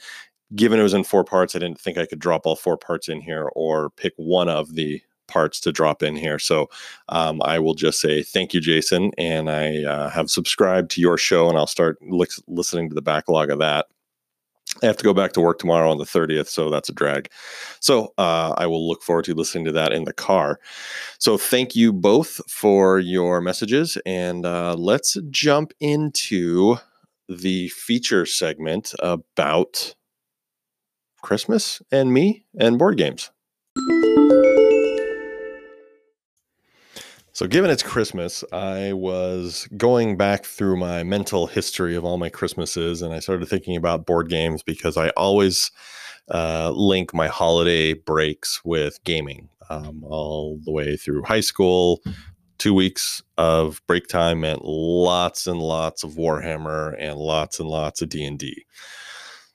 Given 0.55 0.79
it 0.79 0.83
was 0.83 0.93
in 0.93 1.03
four 1.03 1.25
parts, 1.25 1.55
I 1.55 1.59
didn't 1.59 1.81
think 1.81 1.97
I 1.97 2.05
could 2.05 2.19
drop 2.19 2.45
all 2.45 2.55
four 2.55 2.77
parts 2.77 3.09
in 3.09 3.19
here 3.19 3.49
or 3.53 3.89
pick 3.89 4.13
one 4.15 4.47
of 4.47 4.75
the 4.75 5.01
parts 5.27 5.59
to 5.61 5.71
drop 5.71 6.03
in 6.03 6.15
here. 6.15 6.39
So 6.39 6.69
um, 7.09 7.41
I 7.43 7.59
will 7.59 7.73
just 7.73 7.99
say 7.99 8.23
thank 8.23 8.53
you, 8.53 8.61
Jason. 8.61 9.11
And 9.17 9.49
I 9.49 9.83
uh, 9.83 10.09
have 10.09 10.29
subscribed 10.29 10.91
to 10.91 11.01
your 11.01 11.17
show 11.17 11.49
and 11.49 11.57
I'll 11.57 11.67
start 11.67 11.97
li- 12.01 12.27
listening 12.47 12.89
to 12.89 12.95
the 12.95 13.01
backlog 13.01 13.49
of 13.49 13.59
that. 13.59 13.87
I 14.83 14.85
have 14.85 14.97
to 14.97 15.03
go 15.03 15.13
back 15.13 15.33
to 15.33 15.41
work 15.41 15.59
tomorrow 15.59 15.89
on 15.89 15.97
the 15.97 16.05
30th, 16.05 16.47
so 16.47 16.69
that's 16.69 16.89
a 16.89 16.93
drag. 16.93 17.31
So 17.79 18.13
uh, 18.17 18.53
I 18.57 18.67
will 18.67 18.87
look 18.87 19.01
forward 19.01 19.25
to 19.25 19.33
listening 19.33 19.65
to 19.65 19.71
that 19.71 19.91
in 19.91 20.03
the 20.03 20.13
car. 20.13 20.59
So 21.19 21.37
thank 21.37 21.75
you 21.75 21.91
both 21.93 22.41
for 22.49 22.99
your 22.99 23.41
messages, 23.41 23.97
and 24.05 24.45
uh, 24.45 24.75
let's 24.77 25.17
jump 25.31 25.73
into 25.79 26.77
the 27.29 27.69
feature 27.69 28.25
segment 28.25 28.93
about 28.99 29.95
Christmas 31.21 31.81
and 31.91 32.13
me 32.13 32.45
and 32.59 32.77
board 32.77 32.97
games. 32.97 33.31
So, 37.37 37.45
given 37.45 37.69
it's 37.69 37.83
Christmas, 37.83 38.43
I 38.51 38.93
was 38.93 39.67
going 39.77 40.17
back 40.17 40.43
through 40.43 40.75
my 40.77 41.03
mental 41.03 41.45
history 41.45 41.95
of 41.95 42.03
all 42.03 42.17
my 42.17 42.29
Christmases, 42.29 43.03
and 43.03 43.13
I 43.13 43.19
started 43.19 43.47
thinking 43.47 43.77
about 43.77 44.07
board 44.07 44.27
games 44.27 44.63
because 44.63 44.97
I 44.97 45.09
always 45.09 45.69
uh, 46.33 46.71
link 46.71 47.13
my 47.13 47.27
holiday 47.27 47.93
breaks 47.93 48.65
with 48.65 49.03
gaming. 49.03 49.49
Um, 49.69 50.03
all 50.03 50.59
the 50.65 50.71
way 50.71 50.97
through 50.97 51.25
high 51.25 51.41
school, 51.41 52.01
two 52.57 52.73
weeks 52.73 53.21
of 53.37 53.83
break 53.85 54.07
time 54.07 54.39
meant 54.39 54.65
lots 54.65 55.45
and 55.45 55.61
lots 55.61 56.03
of 56.03 56.13
Warhammer 56.13 56.95
and 56.97 57.19
lots 57.19 57.59
and 57.59 57.69
lots 57.69 58.01
of 58.01 58.09
D 58.09 58.25
and 58.25 58.39
D. 58.39 58.65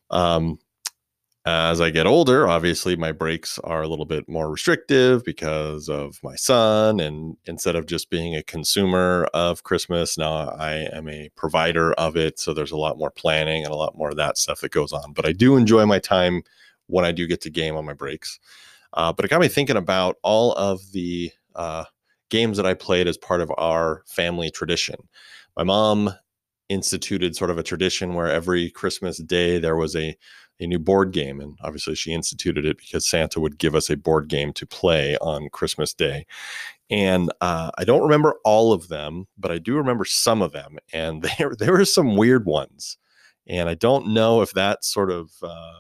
Um, 0.09 0.61
as 1.45 1.81
I 1.81 1.91
get 1.91 2.07
older, 2.07 2.47
obviously 2.47 2.95
my 2.95 3.11
breaks 3.11 3.59
are 3.65 3.83
a 3.83 3.89
little 3.89 4.05
bit 4.05 4.29
more 4.29 4.49
restrictive 4.49 5.25
because 5.25 5.89
of 5.89 6.21
my 6.23 6.37
son. 6.37 7.01
And 7.01 7.37
instead 7.47 7.75
of 7.75 7.87
just 7.87 8.11
being 8.11 8.37
a 8.37 8.45
consumer 8.45 9.27
of 9.35 9.65
Christmas, 9.65 10.17
now 10.17 10.51
I 10.51 10.89
am 10.93 11.09
a 11.09 11.31
provider 11.35 11.95
of 11.95 12.17
it. 12.17 12.39
So 12.39 12.55
there's 12.55 12.71
a 12.71 12.77
lot 12.77 12.97
more 12.97 13.11
planning 13.11 13.65
and 13.65 13.73
a 13.73 13.77
lot 13.77 13.99
more 13.99 14.11
of 14.11 14.17
that 14.17 14.39
stuff 14.39 14.61
that 14.61 14.71
goes 14.71 14.93
on. 14.93 15.13
But 15.15 15.27
I 15.27 15.33
do 15.33 15.57
enjoy 15.57 15.85
my 15.85 15.99
time 15.99 16.43
when 16.87 17.05
I 17.05 17.11
do 17.11 17.27
get 17.27 17.41
to 17.41 17.51
game 17.51 17.75
on 17.75 17.85
my 17.85 17.95
breaks. 17.95 18.39
Uh, 18.93 19.13
but 19.13 19.25
it 19.25 19.29
got 19.29 19.41
me 19.41 19.49
thinking 19.49 19.77
about 19.77 20.19
all 20.23 20.53
of 20.53 20.81
the 20.93 21.33
uh, 21.57 21.85
games 22.31 22.57
that 22.57 22.67
I 22.67 22.75
played 22.75 23.09
as 23.09 23.17
part 23.17 23.41
of 23.41 23.51
our 23.59 24.05
family 24.07 24.51
tradition. 24.51 24.97
My 25.57 25.65
mom 25.65 26.15
instituted 26.69 27.35
sort 27.35 27.51
of 27.51 27.59
a 27.59 27.63
tradition 27.63 28.15
where 28.15 28.31
every 28.31 28.71
Christmas 28.71 29.19
day 29.19 29.59
there 29.59 29.77
was 29.77 29.97
a 29.97 30.17
a 30.63 30.67
new 30.67 30.79
board 30.79 31.13
game. 31.13 31.41
And 31.41 31.59
obviously, 31.63 31.95
she 31.95 32.13
instituted 32.13 32.65
it 32.65 32.79
because 32.79 33.09
Santa 33.09 33.41
would 33.41 33.59
give 33.59 33.75
us 33.75 33.91
a 33.91 33.97
board 33.97 34.29
game 34.29 34.53
to 34.55 34.67
play 34.67 35.17
on 35.19 35.49
Christmas 35.51 35.93
Day. 35.93 36.27
And 36.91 37.33
uh, 37.41 37.71
I 37.79 37.85
don't 37.85 38.03
remember 38.03 38.37
all 38.45 38.73
of 38.73 38.89
them, 38.89 39.27
but 39.39 39.51
I 39.51 39.59
do 39.59 39.77
remember 39.77 40.05
some 40.05 40.43
of 40.43 40.53
them. 40.53 40.79
And 40.93 41.23
there, 41.39 41.55
there 41.59 41.73
were 41.73 41.85
some 41.85 42.17
weird 42.17 42.47
ones. 42.47 42.99
And 43.47 43.69
I 43.69 43.75
don't 43.75 44.09
know 44.09 44.41
if 44.41 44.53
that 44.53 44.85
sort 44.85 45.11
of 45.11 45.31
uh, 45.43 45.73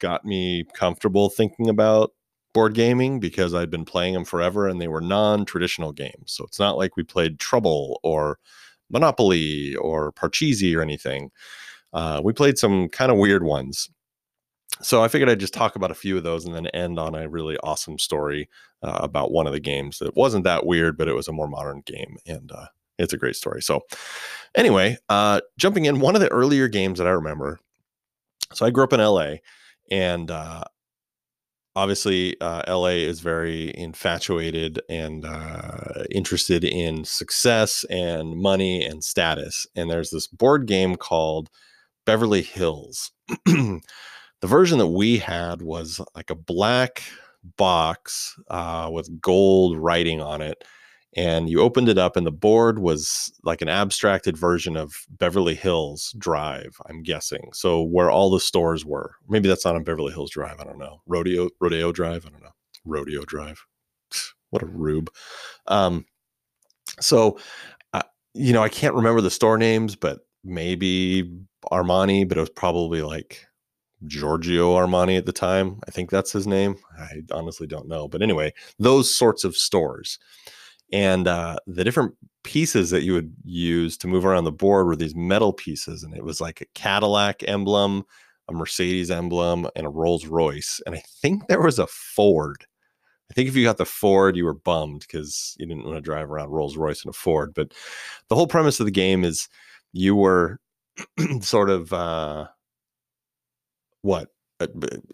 got 0.00 0.24
me 0.24 0.64
comfortable 0.74 1.28
thinking 1.28 1.68
about 1.68 2.12
board 2.52 2.74
gaming 2.74 3.20
because 3.20 3.54
I'd 3.54 3.70
been 3.70 3.84
playing 3.84 4.14
them 4.14 4.24
forever 4.24 4.66
and 4.66 4.80
they 4.80 4.88
were 4.88 5.02
non 5.02 5.44
traditional 5.44 5.92
games. 5.92 6.32
So 6.32 6.44
it's 6.44 6.58
not 6.58 6.78
like 6.78 6.96
we 6.96 7.02
played 7.02 7.38
Trouble 7.38 8.00
or 8.02 8.38
Monopoly 8.90 9.74
or 9.76 10.10
Parcheesi 10.12 10.74
or 10.76 10.80
anything. 10.80 11.30
Uh, 11.92 12.20
we 12.24 12.32
played 12.32 12.58
some 12.58 12.88
kind 12.88 13.12
of 13.12 13.18
weird 13.18 13.42
ones 13.42 13.90
so 14.82 15.02
I 15.02 15.08
figured 15.08 15.30
I'd 15.30 15.40
just 15.40 15.54
talk 15.54 15.76
about 15.76 15.90
a 15.90 15.94
few 15.94 16.16
of 16.16 16.22
those 16.22 16.44
and 16.44 16.54
then 16.54 16.66
end 16.68 16.98
on 16.98 17.14
a 17.14 17.28
really 17.28 17.56
awesome 17.58 17.98
story 17.98 18.48
uh, 18.82 18.98
about 19.00 19.32
one 19.32 19.46
of 19.46 19.52
the 19.52 19.60
games 19.60 19.98
that 19.98 20.16
wasn't 20.16 20.44
that 20.44 20.66
weird, 20.66 20.98
but 20.98 21.08
it 21.08 21.14
was 21.14 21.28
a 21.28 21.32
more 21.32 21.48
modern 21.48 21.82
game, 21.86 22.16
and 22.26 22.52
uh, 22.52 22.66
it's 22.98 23.12
a 23.12 23.18
great 23.18 23.36
story. 23.36 23.62
So, 23.62 23.82
anyway, 24.54 24.98
uh, 25.08 25.40
jumping 25.56 25.86
in, 25.86 26.00
one 26.00 26.14
of 26.14 26.20
the 26.20 26.28
earlier 26.28 26.68
games 26.68 26.98
that 26.98 27.06
I 27.06 27.10
remember. 27.10 27.58
So 28.52 28.64
I 28.64 28.70
grew 28.70 28.84
up 28.84 28.92
in 28.92 29.00
LA, 29.00 29.36
and 29.90 30.30
uh, 30.30 30.64
obviously 31.76 32.40
uh, 32.40 32.62
LA 32.66 32.96
is 33.04 33.20
very 33.20 33.76
infatuated 33.76 34.80
and 34.88 35.24
uh, 35.24 36.04
interested 36.10 36.64
in 36.64 37.04
success 37.04 37.84
and 37.90 38.36
money 38.36 38.84
and 38.84 39.04
status. 39.04 39.66
And 39.76 39.90
there's 39.90 40.10
this 40.10 40.26
board 40.26 40.66
game 40.66 40.96
called 40.96 41.50
Beverly 42.06 42.42
Hills. 42.42 43.12
the 44.46 44.50
version 44.50 44.78
that 44.78 44.86
we 44.86 45.18
had 45.18 45.60
was 45.60 46.00
like 46.14 46.30
a 46.30 46.36
black 46.36 47.02
box 47.56 48.38
uh, 48.48 48.88
with 48.92 49.20
gold 49.20 49.76
writing 49.76 50.20
on 50.20 50.40
it 50.40 50.62
and 51.16 51.50
you 51.50 51.60
opened 51.60 51.88
it 51.88 51.98
up 51.98 52.16
and 52.16 52.24
the 52.24 52.30
board 52.30 52.78
was 52.78 53.32
like 53.42 53.60
an 53.60 53.68
abstracted 53.68 54.36
version 54.36 54.76
of 54.76 55.04
beverly 55.10 55.56
hills 55.56 56.14
drive 56.16 56.76
i'm 56.88 57.02
guessing. 57.02 57.50
So 57.54 57.82
where 57.82 58.08
all 58.08 58.30
the 58.30 58.38
stores 58.38 58.84
were. 58.84 59.16
Maybe 59.28 59.48
that's 59.48 59.64
not 59.64 59.74
on 59.74 59.82
beverly 59.82 60.12
hills 60.12 60.30
drive 60.30 60.60
i 60.60 60.64
don't 60.64 60.78
know. 60.78 61.02
Rodeo 61.06 61.48
rodeo 61.60 61.90
drive 61.90 62.24
i 62.24 62.28
don't 62.28 62.42
know. 62.44 62.54
Rodeo 62.84 63.22
drive. 63.24 63.60
What 64.50 64.62
a 64.62 64.66
rube. 64.66 65.10
Um, 65.66 66.06
so 67.00 67.40
uh, 67.94 68.04
you 68.32 68.52
know 68.52 68.62
i 68.62 68.68
can't 68.68 68.94
remember 68.94 69.20
the 69.20 69.28
store 69.28 69.58
names 69.58 69.96
but 69.96 70.20
maybe 70.44 71.36
armani 71.72 72.28
but 72.28 72.38
it 72.38 72.42
was 72.42 72.50
probably 72.50 73.02
like 73.02 73.44
Giorgio 74.06 74.74
Armani 74.74 75.16
at 75.16 75.26
the 75.26 75.32
time. 75.32 75.80
I 75.86 75.90
think 75.90 76.10
that's 76.10 76.32
his 76.32 76.46
name. 76.46 76.76
I 76.98 77.22
honestly 77.30 77.66
don't 77.66 77.88
know. 77.88 78.08
But 78.08 78.22
anyway, 78.22 78.52
those 78.78 79.14
sorts 79.14 79.44
of 79.44 79.56
stores. 79.56 80.18
And 80.92 81.26
uh, 81.26 81.56
the 81.66 81.84
different 81.84 82.14
pieces 82.44 82.90
that 82.90 83.02
you 83.02 83.12
would 83.12 83.34
use 83.44 83.96
to 83.98 84.06
move 84.06 84.24
around 84.24 84.44
the 84.44 84.52
board 84.52 84.86
were 84.86 84.96
these 84.96 85.16
metal 85.16 85.52
pieces. 85.52 86.02
And 86.02 86.14
it 86.14 86.24
was 86.24 86.40
like 86.40 86.60
a 86.60 86.66
Cadillac 86.74 87.42
emblem, 87.48 88.04
a 88.48 88.52
Mercedes 88.52 89.10
emblem, 89.10 89.68
and 89.74 89.86
a 89.86 89.90
Rolls 89.90 90.26
Royce. 90.26 90.80
And 90.86 90.94
I 90.94 91.02
think 91.20 91.48
there 91.48 91.60
was 91.60 91.78
a 91.78 91.88
Ford. 91.88 92.64
I 93.30 93.34
think 93.34 93.48
if 93.48 93.56
you 93.56 93.64
got 93.64 93.78
the 93.78 93.84
Ford, 93.84 94.36
you 94.36 94.44
were 94.44 94.54
bummed 94.54 95.00
because 95.00 95.56
you 95.58 95.66
didn't 95.66 95.84
want 95.84 95.96
to 95.96 96.00
drive 96.00 96.30
around 96.30 96.50
Rolls 96.50 96.76
Royce 96.76 97.04
in 97.04 97.08
a 97.08 97.12
Ford. 97.12 97.52
But 97.52 97.74
the 98.28 98.36
whole 98.36 98.46
premise 98.46 98.78
of 98.78 98.86
the 98.86 98.92
game 98.92 99.24
is 99.24 99.48
you 99.92 100.14
were 100.14 100.60
sort 101.40 101.70
of. 101.70 101.92
Uh, 101.92 102.46
what 104.06 104.30
uh, 104.58 104.66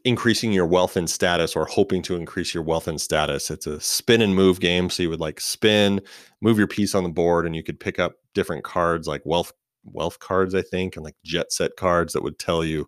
increasing 0.05 0.53
your 0.53 0.67
wealth 0.67 0.97
and 0.97 1.11
status 1.11 1.57
or 1.57 1.67
hoping 1.67 2.01
to 2.03 2.15
increase 2.15 2.55
your 2.55 2.63
wealth 2.63 2.87
and 2.87 3.01
status. 3.01 3.51
It's 3.51 3.67
a 3.67 3.81
spin 3.81 4.23
and 4.23 4.37
move 4.37 4.61
game. 4.61 4.89
So 4.89 5.03
you 5.03 5.11
would 5.11 5.19
like 5.19 5.41
spin, 5.41 6.01
move 6.41 6.59
your 6.59 6.69
piece 6.69 6.95
on 6.95 7.03
the 7.03 7.11
board, 7.11 7.45
and 7.45 7.57
you 7.57 7.65
could 7.65 7.81
pick 7.81 7.99
up 7.99 8.15
different 8.35 8.63
cards 8.63 9.09
like 9.09 9.23
wealth 9.25 9.53
wealth 9.85 10.21
cards, 10.21 10.55
I 10.55 10.63
think, 10.63 10.95
and 10.95 11.05
like 11.05 11.17
jet 11.25 11.53
set 11.53 11.73
cards 11.77 12.13
that 12.13 12.23
would 12.23 12.39
tell 12.39 12.65
you 12.65 12.87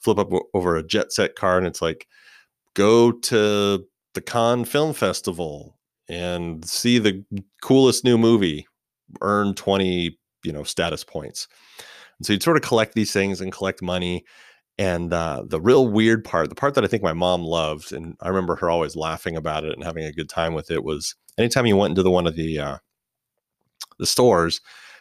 flip 0.00 0.18
up 0.18 0.30
over 0.52 0.76
a 0.76 0.82
jet 0.82 1.12
set 1.12 1.34
card, 1.34 1.62
and 1.62 1.68
it's 1.68 1.80
like 1.80 2.06
go 2.74 3.10
to 3.10 3.86
the 4.12 4.20
Cannes 4.20 4.66
Film 4.66 4.92
Festival 4.92 5.78
and 6.08 6.62
see 6.64 6.98
the 6.98 7.24
coolest 7.62 8.04
new 8.04 8.18
movie, 8.18 8.66
earn 9.22 9.54
20, 9.54 10.18
you 10.44 10.52
know, 10.52 10.62
status 10.62 11.04
points. 11.04 11.48
And 12.18 12.26
so 12.26 12.34
you'd 12.34 12.42
sort 12.42 12.56
of 12.56 12.62
collect 12.62 12.94
these 12.94 13.12
things 13.12 13.40
and 13.40 13.50
collect 13.50 13.80
money 13.80 14.24
and 14.78 15.12
uh, 15.12 15.42
the 15.46 15.60
real 15.60 15.88
weird 15.88 16.24
part, 16.24 16.48
the 16.48 16.54
part 16.54 16.74
that 16.74 16.84
I 16.84 16.86
think 16.86 17.02
my 17.02 17.14
mom 17.14 17.42
loved, 17.42 17.92
and 17.92 18.16
I 18.20 18.28
remember 18.28 18.56
her 18.56 18.68
always 18.68 18.94
laughing 18.94 19.36
about 19.36 19.64
it 19.64 19.72
and 19.72 19.84
having 19.84 20.04
a 20.04 20.12
good 20.12 20.28
time 20.28 20.54
with 20.54 20.70
it, 20.70 20.84
was 20.84 21.14
anytime 21.38 21.66
you 21.66 21.76
went 21.76 21.92
into 21.92 22.02
the 22.02 22.10
one 22.10 22.26
of 22.26 22.36
the 22.36 22.58
uh, 22.58 22.78
the 23.98 24.06
stores, 24.06 24.60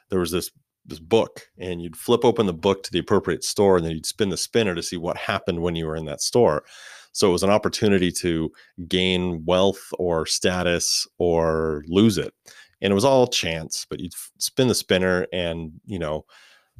there 0.09 0.19
was 0.19 0.31
this 0.31 0.49
this 0.85 0.99
book, 0.99 1.41
and 1.57 1.81
you'd 1.81 1.97
flip 1.97 2.23
open 2.23 2.45
the 2.45 2.53
book 2.53 2.83
to 2.83 2.91
the 2.91 2.99
appropriate 2.99 3.43
store, 3.43 3.75
and 3.75 3.85
then 3.85 3.93
you'd 3.93 4.05
spin 4.05 4.29
the 4.29 4.37
spinner 4.37 4.75
to 4.75 4.83
see 4.83 4.97
what 4.97 5.17
happened 5.17 5.61
when 5.61 5.75
you 5.75 5.87
were 5.87 5.95
in 5.95 6.05
that 6.05 6.21
store. 6.21 6.63
So 7.11 7.29
it 7.29 7.33
was 7.33 7.43
an 7.43 7.49
opportunity 7.49 8.11
to 8.11 8.51
gain 8.87 9.43
wealth 9.45 9.81
or 9.97 10.25
status 10.25 11.07
or 11.17 11.83
lose 11.87 12.17
it, 12.17 12.33
and 12.81 12.91
it 12.91 12.95
was 12.95 13.05
all 13.05 13.27
chance. 13.27 13.85
But 13.89 13.99
you'd 13.99 14.13
spin 14.37 14.69
the 14.69 14.75
spinner, 14.75 15.27
and 15.33 15.73
you 15.85 15.99
know, 15.99 16.25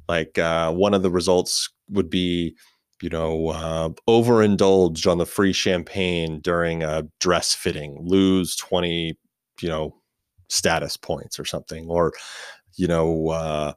like 0.08 0.38
uh, 0.38 0.72
one 0.72 0.94
of 0.94 1.02
the 1.02 1.12
results 1.12 1.70
would 1.90 2.10
be 2.10 2.56
you 3.02 3.10
know, 3.10 3.50
uh, 3.50 3.90
overindulged 4.08 5.08
on 5.08 5.18
the 5.18 5.26
free 5.26 5.54
champagne 5.54 6.40
during 6.42 6.84
a 6.84 7.08
dress 7.20 7.54
fitting, 7.54 7.98
lose 8.02 8.56
20, 8.56 9.18
you 9.62 9.70
know, 9.70 9.96
status 10.50 10.98
points 10.98 11.40
or 11.40 11.46
something, 11.46 11.88
or, 11.90 12.14
you 12.78 12.88
know, 12.88 13.30
uh, 13.30 13.74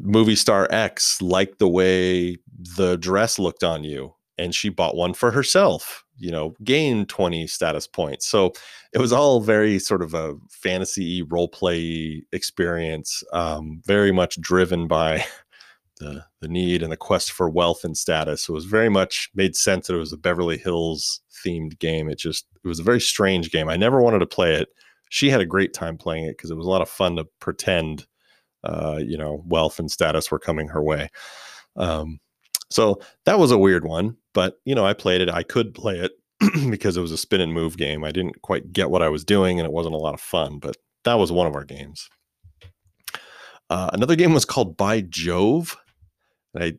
movie 0.00 0.36
star 0.36 0.68
X 0.70 1.20
liked 1.22 1.58
the 1.58 1.68
way 1.68 2.36
the 2.76 2.96
dress 2.96 3.38
looked 3.38 3.64
on 3.64 3.84
you 3.84 4.14
and 4.36 4.54
she 4.54 4.68
bought 4.68 4.96
one 4.96 5.14
for 5.14 5.30
herself, 5.30 6.04
you 6.16 6.30
know, 6.30 6.54
gained 6.62 7.08
20 7.08 7.46
status 7.46 7.86
points. 7.86 8.26
So 8.26 8.52
it 8.92 8.98
was 8.98 9.12
all 9.12 9.40
very 9.40 9.78
sort 9.78 10.02
of 10.02 10.14
a 10.14 10.34
fantasy 10.50 11.22
role 11.22 11.48
play 11.48 12.22
experience, 12.32 13.22
um, 13.32 13.82
very 13.84 14.12
much 14.12 14.40
driven 14.40 14.86
by 14.86 15.24
the 15.98 16.24
the 16.40 16.48
need 16.48 16.82
and 16.82 16.90
the 16.90 16.96
quest 16.96 17.32
for 17.32 17.48
wealth 17.48 17.84
and 17.84 17.96
status. 17.96 18.44
So 18.44 18.52
it 18.52 18.54
was 18.54 18.64
very 18.64 18.88
much 18.88 19.30
made 19.34 19.56
sense 19.56 19.86
that 19.86 19.94
it 19.94 19.98
was 19.98 20.12
a 20.12 20.16
Beverly 20.16 20.58
Hills 20.58 21.20
themed 21.44 21.78
game. 21.78 22.08
It 22.08 22.18
just 22.18 22.46
it 22.64 22.68
was 22.68 22.80
a 22.80 22.84
very 22.84 23.00
strange 23.00 23.50
game. 23.50 23.68
I 23.68 23.76
never 23.76 24.00
wanted 24.00 24.20
to 24.20 24.26
play 24.26 24.54
it. 24.54 24.68
She 25.10 25.30
had 25.30 25.40
a 25.40 25.46
great 25.46 25.72
time 25.72 25.96
playing 25.96 26.24
it 26.24 26.36
because 26.36 26.50
it 26.50 26.56
was 26.56 26.66
a 26.66 26.70
lot 26.70 26.82
of 26.82 26.88
fun 26.88 27.16
to 27.16 27.24
pretend, 27.40 28.06
uh, 28.64 29.00
you 29.00 29.16
know, 29.16 29.42
wealth 29.46 29.78
and 29.78 29.90
status 29.90 30.30
were 30.30 30.38
coming 30.38 30.68
her 30.68 30.82
way. 30.82 31.08
Um, 31.76 32.20
so 32.70 33.00
that 33.24 33.38
was 33.38 33.50
a 33.50 33.58
weird 33.58 33.84
one, 33.84 34.16
but 34.34 34.60
you 34.64 34.74
know, 34.74 34.84
I 34.84 34.92
played 34.92 35.20
it. 35.20 35.30
I 35.30 35.42
could 35.42 35.74
play 35.74 35.98
it 35.98 36.12
because 36.70 36.96
it 36.96 37.00
was 37.00 37.12
a 37.12 37.18
spin 37.18 37.40
and 37.40 37.52
move 37.52 37.76
game. 37.76 38.04
I 38.04 38.12
didn't 38.12 38.42
quite 38.42 38.72
get 38.72 38.90
what 38.90 39.02
I 39.02 39.08
was 39.08 39.24
doing, 39.24 39.58
and 39.58 39.66
it 39.66 39.72
wasn't 39.72 39.94
a 39.94 39.98
lot 39.98 40.14
of 40.14 40.20
fun. 40.20 40.58
But 40.58 40.76
that 41.04 41.14
was 41.14 41.32
one 41.32 41.46
of 41.46 41.54
our 41.54 41.64
games. 41.64 42.08
Uh, 43.70 43.90
another 43.92 44.16
game 44.16 44.32
was 44.32 44.44
called 44.44 44.76
By 44.76 45.02
Jove. 45.02 45.76
And 46.54 46.64
I, 46.64 46.72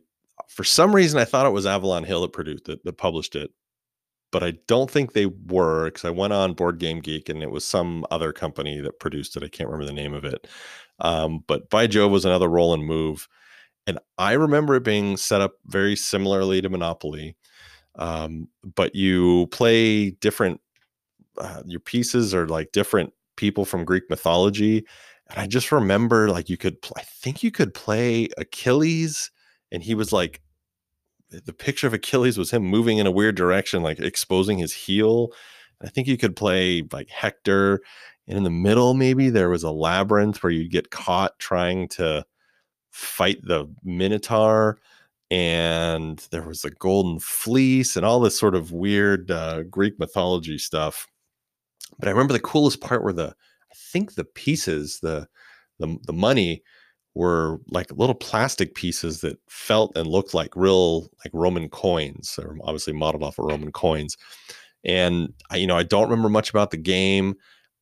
for 0.48 0.64
some 0.64 0.94
reason, 0.94 1.20
I 1.20 1.24
thought 1.24 1.46
it 1.46 1.50
was 1.50 1.66
Avalon 1.66 2.04
Hill 2.04 2.22
that 2.22 2.32
produced 2.32 2.68
it, 2.68 2.84
that 2.84 2.98
published 2.98 3.36
it, 3.36 3.50
but 4.32 4.42
I 4.42 4.54
don't 4.66 4.90
think 4.90 5.12
they 5.12 5.26
were 5.26 5.86
because 5.86 6.04
I 6.04 6.10
went 6.10 6.32
on 6.32 6.54
Board 6.54 6.78
Game 6.78 7.00
Geek 7.00 7.28
and 7.28 7.42
it 7.42 7.50
was 7.50 7.64
some 7.64 8.06
other 8.10 8.32
company 8.32 8.80
that 8.80 9.00
produced 9.00 9.36
it. 9.36 9.42
I 9.42 9.48
can't 9.48 9.68
remember 9.68 9.86
the 9.86 9.92
name 9.92 10.14
of 10.14 10.24
it. 10.24 10.46
Um, 11.00 11.44
but 11.46 11.68
By 11.70 11.86
Jove 11.86 12.10
was 12.10 12.24
another 12.24 12.48
roll 12.48 12.74
and 12.74 12.84
move. 12.84 13.28
And 13.86 13.98
I 14.18 14.32
remember 14.32 14.76
it 14.76 14.84
being 14.84 15.16
set 15.16 15.40
up 15.40 15.54
very 15.66 15.96
similarly 15.96 16.60
to 16.60 16.68
Monopoly. 16.68 17.36
Um, 17.96 18.48
but 18.76 18.94
you 18.94 19.48
play 19.48 20.10
different, 20.10 20.60
uh, 21.38 21.62
your 21.66 21.80
pieces 21.80 22.34
are 22.34 22.46
like 22.46 22.72
different 22.72 23.12
people 23.36 23.64
from 23.64 23.84
Greek 23.84 24.04
mythology. 24.08 24.84
And 25.28 25.40
I 25.40 25.46
just 25.46 25.72
remember 25.72 26.28
like 26.28 26.48
you 26.48 26.56
could, 26.56 26.80
pl- 26.82 26.96
I 26.98 27.02
think 27.02 27.42
you 27.42 27.50
could 27.50 27.74
play 27.74 28.28
Achilles 28.36 29.30
and 29.72 29.82
he 29.82 29.94
was 29.94 30.12
like 30.12 30.40
the 31.30 31.52
picture 31.52 31.86
of 31.86 31.94
Achilles 31.94 32.36
was 32.36 32.50
him 32.50 32.62
moving 32.64 32.98
in 32.98 33.06
a 33.06 33.10
weird 33.12 33.36
direction, 33.36 33.82
like 33.82 34.00
exposing 34.00 34.58
his 34.58 34.72
heel. 34.72 35.32
I 35.82 35.88
think 35.88 36.08
you 36.08 36.18
could 36.18 36.36
play 36.36 36.82
like 36.92 37.08
Hector. 37.08 37.80
And 38.26 38.36
in 38.36 38.44
the 38.44 38.50
middle, 38.50 38.94
maybe 38.94 39.30
there 39.30 39.48
was 39.48 39.62
a 39.62 39.70
labyrinth 39.70 40.42
where 40.42 40.52
you'd 40.52 40.72
get 40.72 40.90
caught 40.90 41.38
trying 41.38 41.88
to 41.88 42.24
fight 42.90 43.38
the 43.42 43.72
Minotaur. 43.84 44.78
And 45.30 46.18
there 46.32 46.42
was 46.42 46.62
the 46.62 46.72
golden 46.72 47.20
fleece 47.20 47.96
and 47.96 48.04
all 48.04 48.18
this 48.18 48.36
sort 48.36 48.56
of 48.56 48.72
weird 48.72 49.30
uh, 49.30 49.62
Greek 49.64 49.98
mythology 49.98 50.58
stuff. 50.58 51.06
But 51.98 52.08
I 52.08 52.10
remember 52.10 52.32
the 52.32 52.40
coolest 52.40 52.80
part 52.80 53.04
were 53.04 53.12
the, 53.12 53.28
I 53.28 53.74
think 53.74 54.14
the 54.14 54.24
pieces, 54.24 54.98
the 55.00 55.28
the, 55.78 55.96
the 56.06 56.12
money 56.12 56.62
were 57.14 57.58
like 57.70 57.90
little 57.92 58.14
plastic 58.14 58.74
pieces 58.74 59.20
that 59.20 59.38
felt 59.48 59.96
and 59.96 60.06
looked 60.06 60.34
like 60.34 60.54
real 60.54 61.02
like 61.24 61.32
Roman 61.32 61.68
coins, 61.68 62.38
or 62.42 62.56
obviously 62.62 62.92
modeled 62.92 63.24
off 63.24 63.38
of 63.38 63.46
Roman 63.46 63.72
coins. 63.72 64.16
And 64.84 65.32
I, 65.50 65.56
you 65.56 65.66
know, 65.66 65.76
I 65.76 65.82
don't 65.82 66.08
remember 66.08 66.28
much 66.28 66.50
about 66.50 66.70
the 66.70 66.76
game. 66.76 67.34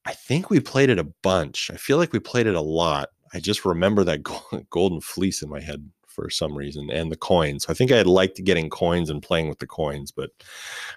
I 0.04 0.12
think 0.12 0.50
we 0.50 0.60
played 0.60 0.90
it 0.90 0.98
a 0.98 1.12
bunch. 1.22 1.70
I 1.70 1.76
feel 1.76 1.98
like 1.98 2.12
we 2.12 2.18
played 2.18 2.46
it 2.46 2.54
a 2.54 2.60
lot. 2.60 3.10
I 3.34 3.40
just 3.40 3.64
remember 3.64 4.04
that 4.04 4.22
golden 4.70 5.00
fleece 5.00 5.42
in 5.42 5.50
my 5.50 5.60
head 5.60 5.88
for 6.06 6.30
some 6.30 6.56
reason 6.56 6.90
and 6.90 7.12
the 7.12 7.16
coins. 7.16 7.66
I 7.68 7.74
think 7.74 7.92
I 7.92 7.96
had 7.96 8.06
liked 8.06 8.42
getting 8.42 8.70
coins 8.70 9.10
and 9.10 9.22
playing 9.22 9.48
with 9.48 9.58
the 9.58 9.66
coins, 9.66 10.10
but 10.10 10.30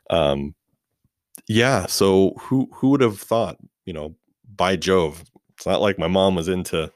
um 0.09 0.55
yeah, 1.47 1.85
so 1.85 2.33
who 2.39 2.69
who 2.73 2.89
would 2.89 3.01
have 3.01 3.19
thought, 3.19 3.57
you 3.85 3.93
know, 3.93 4.15
by 4.55 4.75
Jove. 4.75 5.23
It's 5.57 5.65
not 5.65 5.81
like 5.81 5.99
my 5.99 6.07
mom 6.07 6.35
was 6.35 6.47
into 6.47 6.91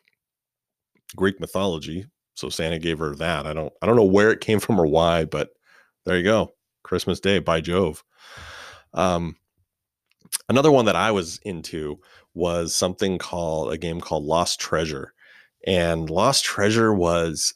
Greek 1.15 1.39
mythology, 1.39 2.06
so 2.36 2.50
Santa 2.50 2.80
gave 2.80 3.00
her 3.00 3.15
that. 3.15 3.46
I 3.46 3.54
don't 3.54 3.74
I 3.82 3.86
don't 3.86 3.96
know 3.96 4.04
where 4.04 4.32
it 4.32 4.41
came 4.41 4.60
from 4.60 4.80
or 4.80 4.88
why, 4.88 5.26
but 5.26 5.50
there 6.06 6.18
you 6.18 6.24
go. 6.24 6.54
Christmas 6.84 7.20
Day 7.20 7.39
by 7.39 7.62
Jove. 7.62 8.04
Um 8.94 9.36
another 10.50 10.72
one 10.72 10.86
that 10.86 10.96
I 10.96 11.12
was 11.12 11.39
into 11.44 12.00
was 12.34 12.76
something 12.76 13.18
called 13.18 13.72
a 13.72 13.78
game 13.78 14.02
called 14.02 14.24
Lost 14.24 14.60
Treasure. 14.60 15.13
And 15.65 16.10
Lost 16.10 16.46
Treasure 16.46 16.94
was 16.94 17.54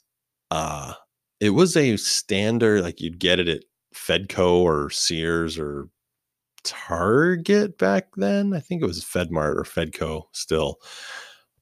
uh 0.52 0.94
it 1.40 1.52
was 1.52 1.78
a 1.78 1.98
standard 1.98 2.82
like 2.84 3.02
you'd 3.02 3.20
get 3.20 3.40
it 3.40 3.48
at 3.48 3.64
Fedco 3.94 4.58
or 4.62 4.90
Sears 4.90 5.58
or 5.58 5.88
Target 6.64 7.78
back 7.78 8.08
then. 8.16 8.54
I 8.54 8.60
think 8.60 8.82
it 8.82 8.86
was 8.86 9.04
FedMart 9.04 9.56
or 9.56 9.64
Fedco 9.64 10.24
still. 10.34 10.80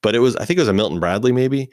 But 0.01 0.15
it 0.15 0.19
was 0.19 0.35
I 0.35 0.45
think 0.45 0.57
it 0.57 0.61
was 0.61 0.69
a 0.69 0.73
Milton 0.73 0.99
Bradley 0.99 1.31
maybe 1.31 1.69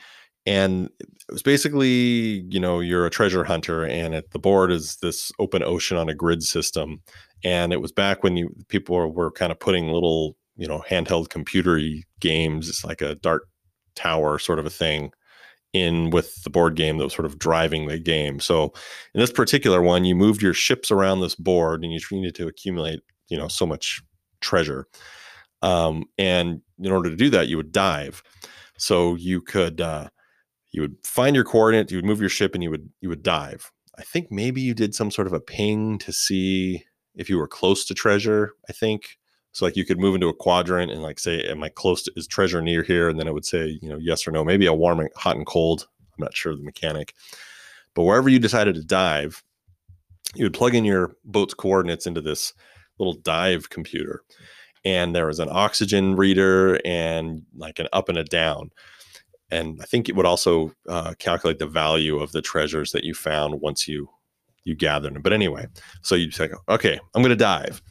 and 0.47 0.91
it 1.01 1.33
was 1.33 1.43
basically 1.43 2.45
you 2.49 2.61
know 2.61 2.81
you're 2.81 3.07
a 3.07 3.11
treasure 3.11 3.45
hunter 3.45 3.85
and 3.85 4.15
at 4.15 4.31
the 4.31 4.39
board 4.39 4.71
is 4.71 4.97
this 4.97 5.33
open 5.39 5.63
ocean 5.63 5.97
on 5.97 6.09
a 6.09 6.15
grid 6.15 6.43
system 6.43 7.01
and 7.43 7.73
it 7.73 7.81
was 7.81 7.93
back 7.93 8.23
when 8.23 8.37
you 8.37 8.55
people 8.69 8.95
were, 8.95 9.09
were 9.09 9.31
kind 9.31 9.51
of 9.51 9.59
putting 9.59 9.89
little 9.89 10.37
you 10.57 10.69
know 10.69 10.83
handheld 10.89 11.29
computery 11.29 12.03
games 12.21 12.69
it's 12.69 12.85
like 12.85 13.01
a 13.01 13.15
dark 13.17 13.45
tower 13.95 14.39
sort 14.39 14.59
of 14.59 14.67
a 14.67 14.71
thing 14.71 15.11
in 15.75 16.11
with 16.11 16.43
the 16.45 16.51
board 16.51 16.77
game 16.77 16.99
that 16.99 17.05
was 17.05 17.13
sort 17.13 17.27
of 17.27 17.39
driving 17.39 17.89
the 17.89 17.99
game. 17.99 18.39
So 18.41 18.73
in 19.13 19.21
this 19.21 19.33
particular 19.33 19.83
one 19.83 20.05
you 20.05 20.15
moved 20.15 20.41
your 20.41 20.55
ships 20.55 20.91
around 20.91 21.21
this 21.21 21.35
board 21.35 21.83
and 21.83 21.93
you 21.93 21.99
needed 22.13 22.37
to 22.37 22.47
accumulate 22.47 23.01
you 23.29 23.37
know 23.37 23.49
so 23.49 23.67
much 23.67 24.01
treasure. 24.41 24.87
Um, 25.63 26.05
and 26.17 26.61
in 26.79 26.93
order 26.93 27.11
to 27.11 27.17
do 27.17 27.31
that 27.31 27.49
you 27.49 27.57
would 27.57 27.73
dive 27.73 28.23
so 28.77 29.15
you 29.15 29.41
could 29.41 29.81
uh, 29.81 30.09
you 30.73 30.81
would 30.83 30.97
find 31.05 31.37
your 31.37 31.45
coordinate, 31.45 31.91
you 31.91 31.99
would 31.99 32.05
move 32.05 32.21
your 32.21 32.29
ship, 32.29 32.55
and 32.55 32.63
you 32.63 32.71
would 32.71 32.91
you 33.01 33.09
would 33.09 33.23
dive. 33.23 33.71
I 33.97 34.03
think 34.03 34.31
maybe 34.31 34.61
you 34.61 34.75
did 34.75 34.95
some 34.95 35.11
sort 35.11 35.27
of 35.27 35.33
a 35.33 35.41
ping 35.41 35.99
to 35.99 36.13
see 36.13 36.85
if 37.15 37.31
you 37.31 37.39
were 37.39 37.49
close 37.49 37.85
to 37.87 37.95
treasure. 37.95 38.55
I 38.69 38.73
think 38.73 39.19
so. 39.53 39.65
Like 39.65 39.77
you 39.77 39.85
could 39.85 40.01
move 40.01 40.15
into 40.15 40.29
a 40.29 40.35
quadrant 40.35 40.91
and 40.91 41.03
like 41.03 41.19
say, 41.19 41.43
"Am 41.43 41.63
I 41.63 41.69
close 41.69 42.03
to 42.03 42.13
is 42.17 42.27
treasure 42.27 42.61
near 42.61 42.83
here?" 42.83 43.09
And 43.09 43.19
then 43.19 43.29
it 43.29 43.35
would 43.35 43.47
say, 43.47 43.79
you 43.81 43.89
know, 43.89 43.99
yes 43.99 44.27
or 44.27 44.33
no. 44.33 44.45
Maybe 44.45 44.67
a 44.67 44.75
warm, 44.75 45.01
and 45.01 45.11
hot 45.17 45.37
and 45.37 45.47
cold. 45.47 45.87
I'm 46.19 46.25
not 46.25 46.35
sure 46.35 46.57
the 46.57 46.63
mechanic, 46.63 47.15
but 47.95 48.03
wherever 48.03 48.29
you 48.29 48.39
decided 48.39 48.75
to 48.77 48.85
dive, 48.85 49.43
you 50.35 50.45
would 50.45 50.55
plug 50.55 50.75
in 50.75 50.85
your 50.85 51.17
boat's 51.25 51.55
coordinates 51.55 52.07
into 52.07 52.21
this 52.21 52.53
little 52.99 53.15
dive 53.15 53.71
computer, 53.71 54.23
and 54.85 55.15
there 55.15 55.27
was 55.27 55.39
an 55.39 55.49
oxygen 55.51 56.17
reader 56.17 56.81
and 56.85 57.43
like 57.57 57.79
an 57.79 57.89
up 57.93 58.09
and 58.09 58.19
a 58.19 58.25
down 58.25 58.71
and 59.51 59.79
I 59.81 59.85
think 59.85 60.09
it 60.09 60.17
would 60.17 60.27
also 60.27 60.73
uh, 60.89 61.15
calculate 61.19 61.59
the 61.59 61.67
value 61.67 62.19
of 62.19 62.33
the 62.33 62.43
treasures 62.43 62.93
that 62.93 63.05
you 63.05 63.15
found 63.15 63.61
once 63.61 63.87
you 63.87 64.09
you 64.65 64.75
gathered 64.75 65.15
them. 65.15 65.23
But 65.23 65.35
anyway, 65.35 65.67
so 66.03 66.15
you 66.15 66.31
say, 66.31 66.49
okay, 66.69 66.99
I'm 67.15 67.23
going 67.23 67.31
to 67.31 67.37
dive, 67.37 67.83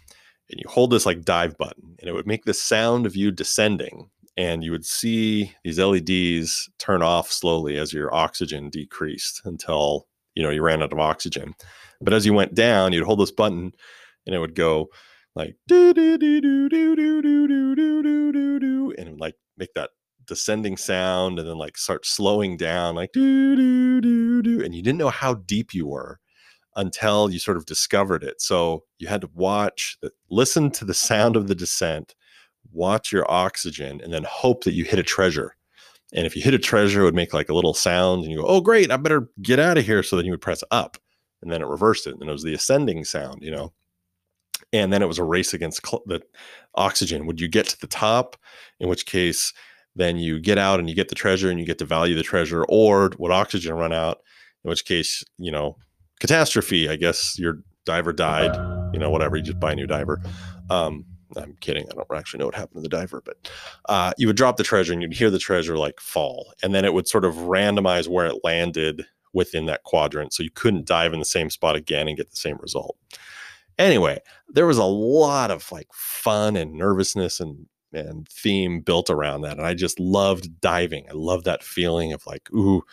and 0.49 0.59
you 0.59 0.67
hold 0.67 0.91
this 0.91 1.05
like 1.05 1.23
dive 1.23 1.57
button, 1.57 1.95
and 1.99 2.09
it 2.09 2.13
would 2.13 2.27
make 2.27 2.45
the 2.45 2.53
sound 2.53 3.05
of 3.05 3.15
you 3.15 3.31
descending, 3.31 4.09
and 4.35 4.63
you 4.63 4.71
would 4.71 4.85
see 4.85 5.53
these 5.63 5.79
LEDs 5.79 6.69
turn 6.79 7.03
off 7.03 7.31
slowly 7.31 7.77
as 7.77 7.93
your 7.93 8.13
oxygen 8.13 8.69
decreased 8.69 9.41
until 9.45 10.07
you 10.35 10.43
know 10.43 10.49
you 10.49 10.63
ran 10.63 10.81
out 10.81 10.93
of 10.93 10.99
oxygen. 10.99 11.53
But 12.01 12.13
as 12.13 12.25
you 12.25 12.33
went 12.33 12.55
down, 12.55 12.91
you'd 12.91 13.05
hold 13.05 13.19
this 13.19 13.31
button, 13.31 13.71
and 14.25 14.35
it 14.35 14.39
would 14.39 14.55
go 14.55 14.89
like 15.35 15.55
do 15.67 15.93
do 15.93 16.17
do 16.17 16.41
do 16.41 16.69
do 16.69 16.95
do 16.95 17.21
do 17.21 17.75
do 17.75 18.03
do 18.03 18.31
do 18.31 18.59
do, 18.59 18.93
and 18.97 19.19
like 19.19 19.35
make 19.57 19.73
that 19.73 19.91
descending 20.25 20.77
sound 20.77 21.39
and 21.39 21.47
then 21.47 21.57
like 21.57 21.77
start 21.77 22.05
slowing 22.05 22.55
down 22.55 22.95
like 22.95 23.11
do 23.11 23.55
do 23.55 24.01
do 24.01 24.41
do 24.41 24.63
and 24.63 24.73
you 24.73 24.81
didn't 24.81 24.99
know 24.99 25.09
how 25.09 25.33
deep 25.33 25.73
you 25.73 25.85
were 25.85 26.19
until 26.75 27.29
you 27.29 27.39
sort 27.39 27.57
of 27.57 27.65
discovered 27.65 28.23
it 28.23 28.41
so 28.41 28.83
you 28.99 29.07
had 29.07 29.21
to 29.21 29.29
watch 29.33 29.97
listen 30.29 30.71
to 30.71 30.85
the 30.85 30.93
sound 30.93 31.35
of 31.35 31.47
the 31.47 31.55
descent 31.55 32.15
watch 32.71 33.11
your 33.11 33.29
oxygen 33.29 33.99
and 34.01 34.13
then 34.13 34.23
hope 34.23 34.63
that 34.63 34.73
you 34.73 34.85
hit 34.85 34.97
a 34.97 35.03
treasure 35.03 35.55
and 36.13 36.25
if 36.25 36.35
you 36.35 36.41
hit 36.41 36.53
a 36.53 36.59
treasure 36.59 37.01
it 37.01 37.05
would 37.05 37.15
make 37.15 37.33
like 37.33 37.49
a 37.49 37.53
little 37.53 37.73
sound 37.73 38.23
and 38.23 38.31
you 38.31 38.39
go 38.39 38.47
oh 38.47 38.61
great 38.61 38.91
i 38.91 38.97
better 38.97 39.29
get 39.41 39.59
out 39.59 39.77
of 39.77 39.85
here 39.85 40.01
so 40.01 40.15
then 40.15 40.25
you 40.25 40.31
would 40.31 40.41
press 40.41 40.63
up 40.71 40.97
and 41.41 41.51
then 41.51 41.61
it 41.61 41.67
reversed 41.67 42.07
it 42.07 42.15
and 42.19 42.29
it 42.29 42.33
was 42.33 42.43
the 42.43 42.53
ascending 42.53 43.03
sound 43.03 43.43
you 43.43 43.51
know 43.51 43.73
and 44.73 44.91
then 44.91 45.01
it 45.01 45.07
was 45.07 45.19
a 45.19 45.23
race 45.23 45.53
against 45.53 45.85
cl- 45.87 46.03
the 46.07 46.21
oxygen 46.75 47.25
would 47.25 47.39
you 47.39 47.47
get 47.47 47.67
to 47.67 47.79
the 47.79 47.87
top 47.87 48.35
in 48.79 48.89
which 48.89 49.05
case 49.05 49.53
then 49.95 50.17
you 50.17 50.39
get 50.39 50.57
out 50.57 50.79
and 50.79 50.89
you 50.89 50.95
get 50.95 51.09
the 51.09 51.15
treasure 51.15 51.49
and 51.49 51.59
you 51.59 51.65
get 51.65 51.77
to 51.79 51.85
value 51.85 52.15
the 52.15 52.23
treasure, 52.23 52.65
or 52.67 53.11
would 53.17 53.31
oxygen 53.31 53.73
run 53.75 53.93
out? 53.93 54.21
In 54.63 54.69
which 54.69 54.85
case, 54.85 55.23
you 55.37 55.51
know, 55.51 55.77
catastrophe. 56.19 56.89
I 56.89 56.95
guess 56.95 57.37
your 57.37 57.59
diver 57.85 58.13
died. 58.13 58.55
You 58.93 58.99
know, 58.99 59.09
whatever. 59.09 59.35
You 59.35 59.43
just 59.43 59.59
buy 59.59 59.73
a 59.73 59.75
new 59.75 59.87
diver. 59.87 60.21
Um, 60.69 61.05
I'm 61.35 61.57
kidding. 61.59 61.85
I 61.91 61.95
don't 61.95 62.07
actually 62.15 62.39
know 62.39 62.45
what 62.45 62.55
happened 62.55 62.77
to 62.77 62.81
the 62.81 62.95
diver, 62.95 63.21
but 63.23 63.49
uh, 63.89 64.13
you 64.17 64.27
would 64.27 64.35
drop 64.35 64.57
the 64.57 64.63
treasure 64.63 64.93
and 64.93 65.01
you'd 65.01 65.13
hear 65.13 65.31
the 65.31 65.39
treasure 65.39 65.77
like 65.77 65.99
fall, 65.99 66.53
and 66.63 66.73
then 66.73 66.85
it 66.85 66.93
would 66.93 67.07
sort 67.07 67.25
of 67.25 67.35
randomize 67.35 68.07
where 68.07 68.27
it 68.27 68.43
landed 68.43 69.05
within 69.33 69.65
that 69.65 69.83
quadrant, 69.83 70.31
so 70.31 70.43
you 70.43 70.51
couldn't 70.51 70.85
dive 70.85 71.11
in 71.11 71.17
the 71.17 71.25
same 71.25 71.49
spot 71.49 71.75
again 71.75 72.07
and 72.07 72.17
get 72.17 72.29
the 72.29 72.35
same 72.35 72.57
result. 72.61 72.95
Anyway, 73.79 74.19
there 74.49 74.67
was 74.67 74.77
a 74.77 74.83
lot 74.83 75.51
of 75.51 75.71
like 75.71 75.87
fun 75.93 76.55
and 76.55 76.73
nervousness 76.73 77.39
and 77.39 77.67
and 77.93 78.27
theme 78.27 78.81
built 78.81 79.09
around 79.09 79.41
that. 79.41 79.57
And 79.57 79.65
I 79.67 79.73
just 79.75 79.99
loved 79.99 80.59
diving. 80.61 81.05
I 81.09 81.13
love 81.13 81.43
that 81.43 81.63
feeling 81.63 82.11
of 82.11 82.25
like, 82.25 82.51
ooh, 82.51 82.83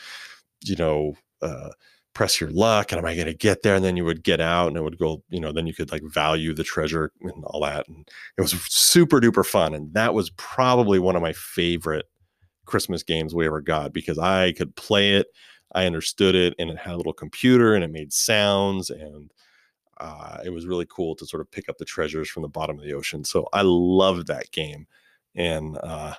you 0.62 0.76
know, 0.76 1.14
uh, 1.42 1.70
press 2.14 2.40
your 2.40 2.50
luck 2.50 2.92
and 2.92 2.98
am 2.98 3.06
I 3.06 3.14
going 3.14 3.26
to 3.26 3.34
get 3.34 3.62
there? 3.62 3.74
And 3.74 3.84
then 3.84 3.96
you 3.96 4.04
would 4.04 4.22
get 4.22 4.40
out 4.40 4.68
and 4.68 4.76
it 4.76 4.82
would 4.82 4.98
go, 4.98 5.22
you 5.30 5.40
know, 5.40 5.52
then 5.52 5.66
you 5.66 5.74
could 5.74 5.90
like 5.90 6.02
value 6.02 6.52
the 6.54 6.64
treasure 6.64 7.12
and 7.22 7.44
all 7.44 7.62
that. 7.62 7.88
And 7.88 8.08
it 8.36 8.42
was 8.42 8.52
super 8.68 9.20
duper 9.20 9.46
fun. 9.46 9.74
And 9.74 9.94
that 9.94 10.12
was 10.12 10.30
probably 10.30 10.98
one 10.98 11.16
of 11.16 11.22
my 11.22 11.32
favorite 11.32 12.06
Christmas 12.66 13.02
games 13.02 13.34
we 13.34 13.46
ever 13.46 13.60
got 13.60 13.92
because 13.92 14.18
I 14.18 14.52
could 14.52 14.74
play 14.76 15.14
it. 15.14 15.28
I 15.72 15.86
understood 15.86 16.34
it 16.34 16.54
and 16.58 16.68
it 16.70 16.78
had 16.78 16.94
a 16.94 16.96
little 16.96 17.12
computer 17.12 17.74
and 17.74 17.84
it 17.84 17.92
made 17.92 18.12
sounds 18.12 18.90
and 18.90 19.30
uh, 20.00 20.38
it 20.44 20.50
was 20.50 20.66
really 20.66 20.86
cool 20.88 21.14
to 21.16 21.26
sort 21.26 21.42
of 21.42 21.50
pick 21.50 21.68
up 21.68 21.78
the 21.78 21.84
treasures 21.84 22.28
from 22.28 22.42
the 22.42 22.48
bottom 22.48 22.78
of 22.78 22.84
the 22.84 22.94
ocean. 22.94 23.22
So 23.24 23.48
I 23.52 23.62
loved 23.62 24.26
that 24.28 24.50
game, 24.50 24.86
and 25.34 25.78
uh, 25.82 26.14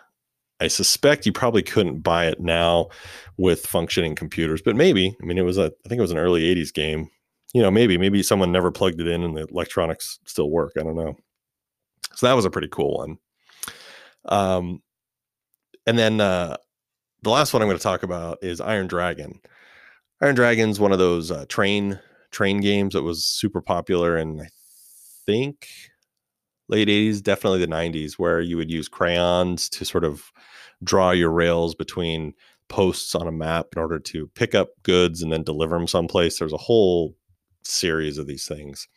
I 0.59 0.67
suspect 0.67 1.25
you 1.25 1.33
probably 1.33 1.63
couldn't 1.63 2.01
buy 2.01 2.27
it 2.27 2.39
now 2.39 2.89
with 3.37 3.65
functioning 3.65 4.13
computers, 4.15 4.61
but 4.61 4.75
maybe. 4.75 5.17
I 5.21 5.25
mean, 5.25 5.39
it 5.39 5.45
was 5.45 5.57
a 5.57 5.73
I 5.85 5.89
think 5.89 5.97
it 5.97 6.03
was 6.03 6.11
an 6.11 6.19
early 6.19 6.43
'80s 6.55 6.71
game. 6.71 7.09
You 7.53 7.61
know, 7.61 7.71
maybe 7.71 7.97
maybe 7.97 8.23
someone 8.23 8.51
never 8.51 8.71
plugged 8.71 9.01
it 9.01 9.07
in 9.07 9.23
and 9.23 9.35
the 9.35 9.47
electronics 9.47 10.19
still 10.25 10.51
work. 10.51 10.73
I 10.79 10.83
don't 10.83 10.95
know. 10.95 11.17
So 12.15 12.27
that 12.27 12.33
was 12.33 12.45
a 12.45 12.51
pretty 12.51 12.69
cool 12.69 12.99
one. 12.99 13.17
Um, 14.25 14.83
and 15.87 15.97
then 15.97 16.21
uh, 16.21 16.57
the 17.23 17.29
last 17.29 17.53
one 17.53 17.61
I'm 17.61 17.67
going 17.67 17.77
to 17.77 17.83
talk 17.83 18.03
about 18.03 18.37
is 18.43 18.61
Iron 18.61 18.87
Dragon. 18.87 19.41
Iron 20.21 20.35
Dragon's 20.35 20.79
one 20.79 20.91
of 20.91 20.99
those 20.99 21.31
uh, 21.31 21.45
train 21.49 21.99
train 22.31 22.61
games 22.61 22.93
that 22.93 23.03
was 23.03 23.25
super 23.25 23.61
popular 23.61 24.17
in 24.17 24.41
I 24.41 24.47
think 25.25 25.67
late 26.67 26.87
80s, 26.87 27.21
definitely 27.21 27.59
the 27.59 27.67
90s, 27.67 28.13
where 28.13 28.39
you 28.39 28.57
would 28.57 28.71
use 28.71 28.87
crayons 28.87 29.69
to 29.69 29.85
sort 29.85 30.05
of 30.05 30.31
draw 30.83 31.11
your 31.11 31.29
rails 31.29 31.75
between 31.75 32.33
posts 32.69 33.13
on 33.13 33.27
a 33.27 33.31
map 33.31 33.67
in 33.75 33.81
order 33.81 33.99
to 33.99 34.27
pick 34.27 34.55
up 34.55 34.69
goods 34.83 35.21
and 35.21 35.31
then 35.31 35.43
deliver 35.43 35.77
them 35.77 35.87
someplace. 35.87 36.39
There's 36.39 36.53
a 36.53 36.57
whole 36.57 37.15
series 37.63 38.17
of 38.17 38.27
these 38.27 38.47
things. 38.47 38.87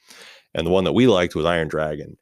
And 0.54 0.66
the 0.66 0.70
one 0.70 0.84
that 0.84 0.92
we 0.92 1.08
liked 1.08 1.34
was 1.34 1.44
Iron 1.44 1.68
Dragon. 1.68 2.16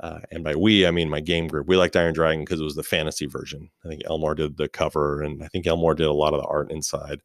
Uh, 0.00 0.18
and 0.30 0.44
by 0.44 0.54
we, 0.54 0.86
I 0.86 0.90
mean 0.90 1.08
my 1.08 1.20
game 1.20 1.46
group. 1.46 1.68
We 1.68 1.76
liked 1.76 1.96
Iron 1.96 2.12
Dragon 2.12 2.44
because 2.44 2.60
it 2.60 2.64
was 2.64 2.74
the 2.74 2.82
fantasy 2.82 3.26
version. 3.26 3.70
I 3.84 3.88
think 3.88 4.02
Elmore 4.04 4.34
did 4.34 4.58
the 4.58 4.68
cover, 4.68 5.22
and 5.22 5.42
I 5.42 5.48
think 5.48 5.66
Elmore 5.66 5.94
did 5.94 6.06
a 6.06 6.12
lot 6.12 6.34
of 6.34 6.40
the 6.40 6.46
art 6.46 6.70
inside 6.70 7.20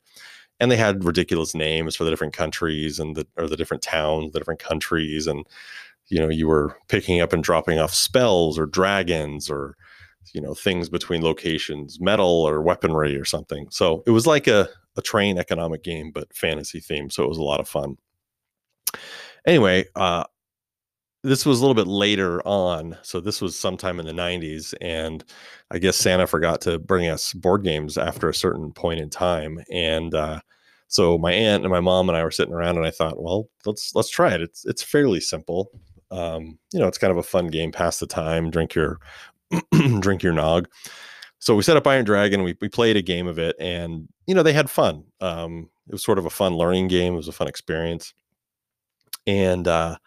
and 0.62 0.72
they 0.72 0.78
had 0.78 1.04
ridiculous 1.04 1.56
names 1.56 1.96
for 1.96 2.04
the 2.04 2.12
different 2.12 2.34
countries 2.34 3.00
and 3.00 3.16
the 3.18 3.28
or 3.36 3.48
the 3.48 3.58
different 3.58 3.82
towns, 3.82 4.32
the 4.32 4.40
different 4.40 4.62
countries, 4.62 5.26
and 5.26 5.46
you 6.08 6.20
know 6.20 6.30
you 6.30 6.48
were 6.48 6.78
picking 6.88 7.20
up 7.20 7.34
and 7.34 7.44
dropping 7.44 7.80
off 7.80 7.94
spells 7.94 8.60
or 8.60 8.68
dragons 8.68 9.50
or 9.50 9.76
you 10.34 10.40
know 10.40 10.54
things 10.54 10.88
between 10.88 11.24
locations, 11.24 12.00
metal 12.00 12.44
or 12.48 12.62
weaponry 12.62 13.18
or 13.18 13.26
something. 13.26 13.68
So 13.72 14.04
it 14.06 14.12
was 14.12 14.28
like 14.28 14.48
a 14.48 14.70
a 14.96 15.02
train 15.02 15.40
economic 15.40 15.84
game, 15.84 16.12
but 16.12 16.34
fantasy 16.36 16.80
themed. 16.80 17.12
So 17.12 17.24
it 17.24 17.30
was 17.30 17.40
a 17.40 17.44
lot 17.44 17.60
of 17.60 17.68
fun. 17.68 17.98
Anyway, 19.48 19.86
uh, 19.96 20.26
this 21.24 21.46
was 21.46 21.60
a 21.60 21.62
little 21.62 21.76
bit 21.76 21.88
later 21.88 22.42
on. 22.48 22.98
So 23.04 23.20
this 23.20 23.42
was 23.42 23.58
sometime 23.58 24.00
in 24.00 24.06
the 24.06 24.12
90s. 24.12 24.74
And 24.82 25.24
I 25.70 25.78
guess 25.78 25.96
Santa 25.98 26.26
forgot 26.26 26.62
to 26.62 26.80
bring 26.80 27.08
us 27.08 27.34
board 27.34 27.64
games 27.64 27.98
after 27.98 28.28
a 28.28 28.34
certain 28.34 28.72
point 28.72 29.00
in 29.00 29.10
time. 29.10 29.64
And 29.72 30.14
uh, 30.16 30.40
so 30.88 31.18
my 31.18 31.32
aunt 31.32 31.64
and 31.64 31.72
my 31.72 31.80
mom 31.80 32.10
and 32.10 32.18
I 32.18 32.24
were 32.24 32.32
sitting 32.32 32.54
around 32.54 32.78
and 32.78 32.86
I 32.86 32.92
thought, 32.92 33.22
well, 33.22 33.50
let's 33.66 33.94
let's 33.96 34.10
try 34.10 34.34
it. 34.34 34.42
It's 34.42 34.66
it's 34.66 34.82
fairly 34.82 35.22
simple. 35.22 35.72
Um, 36.10 36.58
you 36.74 36.80
know, 36.80 36.88
it's 36.88 36.98
kind 36.98 37.12
of 37.12 37.18
a 37.18 37.24
fun 37.24 37.48
game, 37.48 37.72
pass 37.72 38.00
the 38.00 38.08
time, 38.08 38.50
drink 38.50 38.74
your 38.76 39.00
drink 40.00 40.24
your 40.24 40.34
nog. 40.34 40.68
So 41.40 41.56
we 41.56 41.64
set 41.64 41.78
up 41.78 41.88
Iron 41.88 42.06
Dragon. 42.06 42.44
We 42.44 42.56
we 42.62 42.68
played 42.68 42.98
a 42.98 43.02
game 43.02 43.28
of 43.28 43.40
it, 43.40 43.56
and 43.60 44.08
you 44.28 44.36
know 44.36 44.44
they 44.44 44.54
had 44.54 44.70
fun. 44.70 45.04
Um, 45.22 45.70
it 45.88 45.94
was 45.94 46.04
sort 46.04 46.20
of 46.20 46.26
a 46.26 46.30
fun 46.30 46.56
learning 46.56 46.88
game. 46.88 47.14
It 47.14 47.18
was 47.18 47.28
a 47.28 47.34
fun 47.34 47.48
experience, 47.48 48.14
and 49.26 49.68
uh, 49.68 49.98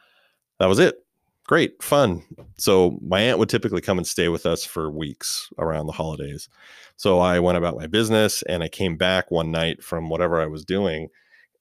that 0.58 0.66
was 0.66 0.78
it. 0.78 1.03
Great 1.46 1.82
fun. 1.82 2.22
So 2.56 2.98
my 3.02 3.20
aunt 3.20 3.38
would 3.38 3.50
typically 3.50 3.82
come 3.82 3.98
and 3.98 4.06
stay 4.06 4.28
with 4.28 4.46
us 4.46 4.64
for 4.64 4.90
weeks 4.90 5.48
around 5.58 5.86
the 5.86 5.92
holidays. 5.92 6.48
So 6.96 7.18
I 7.18 7.38
went 7.40 7.58
about 7.58 7.76
my 7.76 7.86
business, 7.86 8.42
and 8.42 8.62
I 8.62 8.68
came 8.68 8.96
back 8.96 9.30
one 9.30 9.50
night 9.50 9.82
from 9.82 10.08
whatever 10.08 10.40
I 10.40 10.46
was 10.46 10.64
doing, 10.64 11.08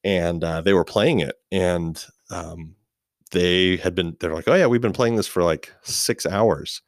and 0.03 0.43
uh, 0.43 0.61
they 0.61 0.73
were 0.73 0.85
playing 0.85 1.19
it, 1.19 1.35
and 1.51 2.03
um, 2.29 2.75
they 3.31 3.77
had 3.77 3.95
been. 3.95 4.15
They're 4.19 4.33
like, 4.33 4.47
"Oh 4.47 4.55
yeah, 4.55 4.67
we've 4.67 4.81
been 4.81 4.93
playing 4.93 5.17
this 5.17 5.27
for 5.27 5.43
like 5.43 5.71
six 5.83 6.25
hours." 6.25 6.81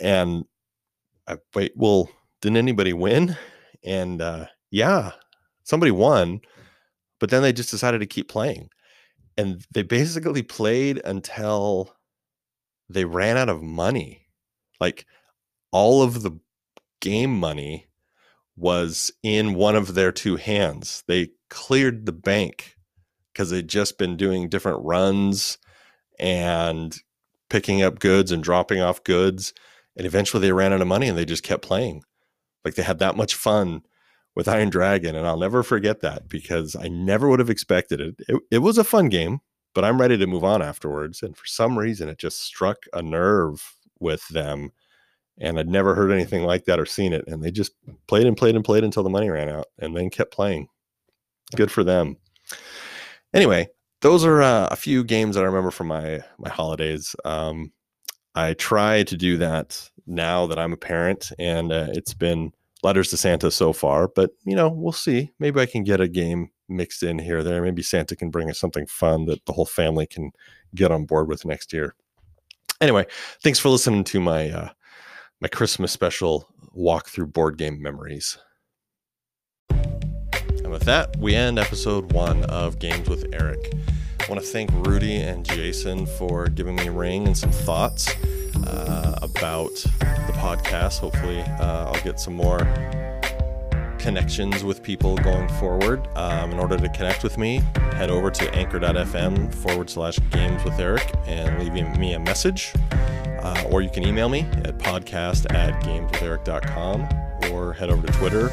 and 0.00 0.44
I 1.28 1.38
wait, 1.54 1.72
well, 1.76 2.10
didn't 2.40 2.58
anybody 2.58 2.92
win? 2.92 3.36
And 3.84 4.22
uh, 4.22 4.46
yeah, 4.70 5.12
somebody 5.64 5.92
won, 5.92 6.40
but 7.20 7.30
then 7.30 7.42
they 7.42 7.52
just 7.52 7.70
decided 7.70 8.00
to 8.00 8.06
keep 8.06 8.28
playing. 8.28 8.70
And 9.38 9.64
they 9.72 9.82
basically 9.82 10.42
played 10.42 11.00
until 11.04 11.95
they 12.88 13.04
ran 13.04 13.36
out 13.36 13.48
of 13.48 13.62
money. 13.62 14.26
Like 14.80 15.06
all 15.72 16.02
of 16.02 16.22
the 16.22 16.32
game 17.00 17.38
money 17.38 17.86
was 18.56 19.12
in 19.22 19.54
one 19.54 19.76
of 19.76 19.94
their 19.94 20.12
two 20.12 20.36
hands. 20.36 21.04
They 21.06 21.30
cleared 21.50 22.06
the 22.06 22.12
bank 22.12 22.76
because 23.32 23.50
they'd 23.50 23.68
just 23.68 23.98
been 23.98 24.16
doing 24.16 24.48
different 24.48 24.84
runs 24.84 25.58
and 26.18 26.96
picking 27.50 27.82
up 27.82 27.98
goods 27.98 28.32
and 28.32 28.42
dropping 28.42 28.80
off 28.80 29.04
goods 29.04 29.52
and 29.96 30.06
eventually 30.06 30.40
they 30.40 30.52
ran 30.52 30.72
out 30.72 30.82
of 30.82 30.86
money 30.86 31.08
and 31.08 31.16
they 31.16 31.24
just 31.24 31.42
kept 31.42 31.62
playing. 31.62 32.02
Like 32.64 32.74
they 32.74 32.82
had 32.82 32.98
that 32.98 33.16
much 33.16 33.34
fun 33.34 33.82
with 34.34 34.48
Iron 34.48 34.68
Dragon. 34.68 35.16
And 35.16 35.26
I'll 35.26 35.38
never 35.38 35.62
forget 35.62 36.00
that 36.00 36.28
because 36.28 36.76
I 36.76 36.88
never 36.88 37.28
would 37.28 37.38
have 37.38 37.50
expected 37.50 38.00
it. 38.00 38.14
It, 38.28 38.42
it 38.50 38.58
was 38.58 38.76
a 38.76 38.84
fun 38.84 39.08
game, 39.08 39.40
but 39.76 39.84
I'm 39.84 40.00
ready 40.00 40.16
to 40.16 40.26
move 40.26 40.42
on 40.42 40.62
afterwards. 40.62 41.22
And 41.22 41.36
for 41.36 41.44
some 41.44 41.78
reason, 41.78 42.08
it 42.08 42.16
just 42.16 42.40
struck 42.40 42.78
a 42.94 43.02
nerve 43.02 43.76
with 44.00 44.26
them. 44.28 44.72
And 45.36 45.58
I'd 45.58 45.68
never 45.68 45.94
heard 45.94 46.10
anything 46.10 46.44
like 46.44 46.64
that 46.64 46.80
or 46.80 46.86
seen 46.86 47.12
it. 47.12 47.28
And 47.28 47.42
they 47.42 47.50
just 47.50 47.72
played 48.06 48.26
and 48.26 48.38
played 48.38 48.54
and 48.54 48.64
played 48.64 48.84
until 48.84 49.02
the 49.02 49.10
money 49.10 49.28
ran 49.28 49.50
out 49.50 49.66
and 49.78 49.94
then 49.94 50.08
kept 50.08 50.32
playing. 50.32 50.68
Good 51.54 51.70
for 51.70 51.84
them. 51.84 52.16
Anyway, 53.34 53.68
those 54.00 54.24
are 54.24 54.40
uh, 54.40 54.68
a 54.70 54.76
few 54.76 55.04
games 55.04 55.34
that 55.34 55.42
I 55.42 55.46
remember 55.46 55.70
from 55.70 55.88
my 55.88 56.20
my 56.38 56.48
holidays. 56.48 57.14
Um, 57.26 57.70
I 58.34 58.54
try 58.54 59.02
to 59.02 59.16
do 59.16 59.36
that 59.36 59.90
now 60.06 60.46
that 60.46 60.58
I'm 60.58 60.72
a 60.72 60.78
parent, 60.78 61.32
and 61.38 61.70
uh, 61.70 61.88
it's 61.90 62.14
been 62.14 62.50
letters 62.82 63.10
to 63.10 63.18
Santa 63.18 63.50
so 63.50 63.74
far. 63.74 64.08
But 64.08 64.30
you 64.46 64.56
know, 64.56 64.70
we'll 64.70 64.92
see. 64.92 65.32
Maybe 65.38 65.60
I 65.60 65.66
can 65.66 65.84
get 65.84 66.00
a 66.00 66.08
game 66.08 66.48
mixed 66.68 67.02
in 67.02 67.18
here 67.18 67.42
there. 67.42 67.62
Maybe 67.62 67.82
Santa 67.82 68.16
can 68.16 68.30
bring 68.30 68.50
us 68.50 68.58
something 68.58 68.86
fun 68.86 69.26
that 69.26 69.44
the 69.46 69.52
whole 69.52 69.66
family 69.66 70.06
can 70.06 70.32
get 70.74 70.90
on 70.90 71.04
board 71.04 71.28
with 71.28 71.44
next 71.44 71.72
year. 71.72 71.94
Anyway, 72.80 73.06
thanks 73.42 73.58
for 73.58 73.68
listening 73.68 74.04
to 74.04 74.20
my 74.20 74.50
uh, 74.50 74.68
my 75.40 75.48
Christmas 75.48 75.92
special 75.92 76.48
walk 76.72 77.08
through 77.08 77.26
board 77.26 77.56
game 77.56 77.80
memories. 77.80 78.38
And 79.70 80.70
with 80.70 80.82
that, 80.82 81.16
we 81.18 81.34
end 81.34 81.58
episode 81.58 82.12
one 82.12 82.44
of 82.44 82.78
Games 82.78 83.08
with 83.08 83.26
Eric. 83.32 83.72
I 84.20 84.28
want 84.28 84.40
to 84.40 84.46
thank 84.46 84.70
Rudy 84.86 85.16
and 85.16 85.44
Jason 85.44 86.06
for 86.06 86.48
giving 86.48 86.74
me 86.74 86.88
a 86.88 86.92
ring 86.92 87.26
and 87.26 87.36
some 87.36 87.52
thoughts 87.52 88.08
uh, 88.66 89.18
about 89.22 89.72
the 89.74 90.32
podcast. 90.34 90.98
Hopefully, 90.98 91.40
uh, 91.40 91.92
I'll 91.92 92.02
get 92.02 92.18
some 92.18 92.34
more 92.34 92.60
connections 93.98 94.64
with 94.64 94.82
people 94.82 95.16
going 95.18 95.48
forward. 95.60 96.06
Um, 96.16 96.52
in 96.52 96.58
order 96.58 96.76
to 96.76 96.88
connect 96.90 97.22
with 97.22 97.38
me, 97.38 97.62
head 97.92 98.10
over 98.10 98.30
to 98.30 98.54
anchor.fm 98.54 99.54
forward 99.54 99.90
slash 99.90 100.18
games 100.30 100.62
with 100.64 100.78
Eric 100.78 101.14
and 101.26 101.58
leave 101.58 101.72
me 101.98 102.14
a 102.14 102.18
message. 102.18 102.72
Uh, 102.90 103.64
or 103.70 103.82
you 103.82 103.90
can 103.90 104.06
email 104.06 104.28
me 104.28 104.40
at 104.64 104.78
podcast 104.78 105.52
at 105.54 105.80
gameswitheric.com 105.82 107.52
or 107.52 107.72
head 107.72 107.90
over 107.90 108.06
to 108.06 108.12
Twitter 108.14 108.50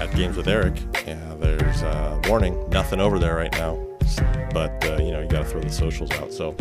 at 0.00 0.14
Games 0.14 0.36
with 0.36 0.48
Eric. 0.48 0.76
Yeah, 1.06 1.34
there's 1.38 1.82
a 1.82 2.20
warning, 2.26 2.68
nothing 2.70 3.00
over 3.00 3.18
there 3.18 3.36
right 3.36 3.52
now 3.52 3.89
but 4.52 4.84
uh, 4.86 4.96
you 5.02 5.12
know 5.12 5.20
you 5.20 5.28
got 5.28 5.40
to 5.40 5.44
throw 5.44 5.60
the 5.60 5.70
socials 5.70 6.10
out. 6.12 6.32
So 6.32 6.54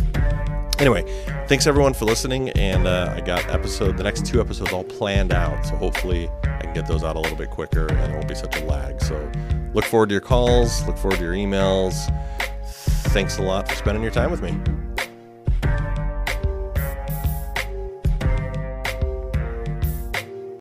anyway, 0.80 1.04
thanks 1.48 1.68
everyone 1.68 1.94
for 1.94 2.06
listening, 2.06 2.50
and 2.52 2.88
uh, 2.88 3.14
I 3.16 3.22
got 3.22 3.48
episode 3.50 3.98
the 3.98 4.04
next 4.04 4.26
two 4.26 4.42
episodes 4.42 4.72
all 4.74 4.84
planned 4.84 5.34
out. 5.34 5.66
So 5.66 5.76
hopefully 5.76 6.30
I 6.44 6.62
can 6.62 6.74
get 6.74 6.88
those 6.88 7.04
out 7.04 7.16
a 7.16 7.20
little 7.20 7.38
bit 7.38 7.50
quicker, 7.50 7.88
and 7.88 8.12
it 8.12 8.16
won't 8.16 8.28
be 8.28 8.36
such 8.36 8.56
a 8.62 8.66
lag. 8.66 9.02
So 9.02 9.32
look 9.74 9.86
forward 9.86 10.10
to 10.10 10.14
your 10.14 10.22
calls. 10.22 10.86
Look 10.86 10.98
forward 10.98 11.18
to 11.18 11.24
your 11.24 11.34
emails. 11.34 11.96
Thanks 13.10 13.38
a 13.38 13.42
lot 13.42 13.68
for 13.68 13.76
spending 13.76 14.04
your 14.04 14.12
time 14.12 14.32
with 14.32 14.42
me. 14.42 14.89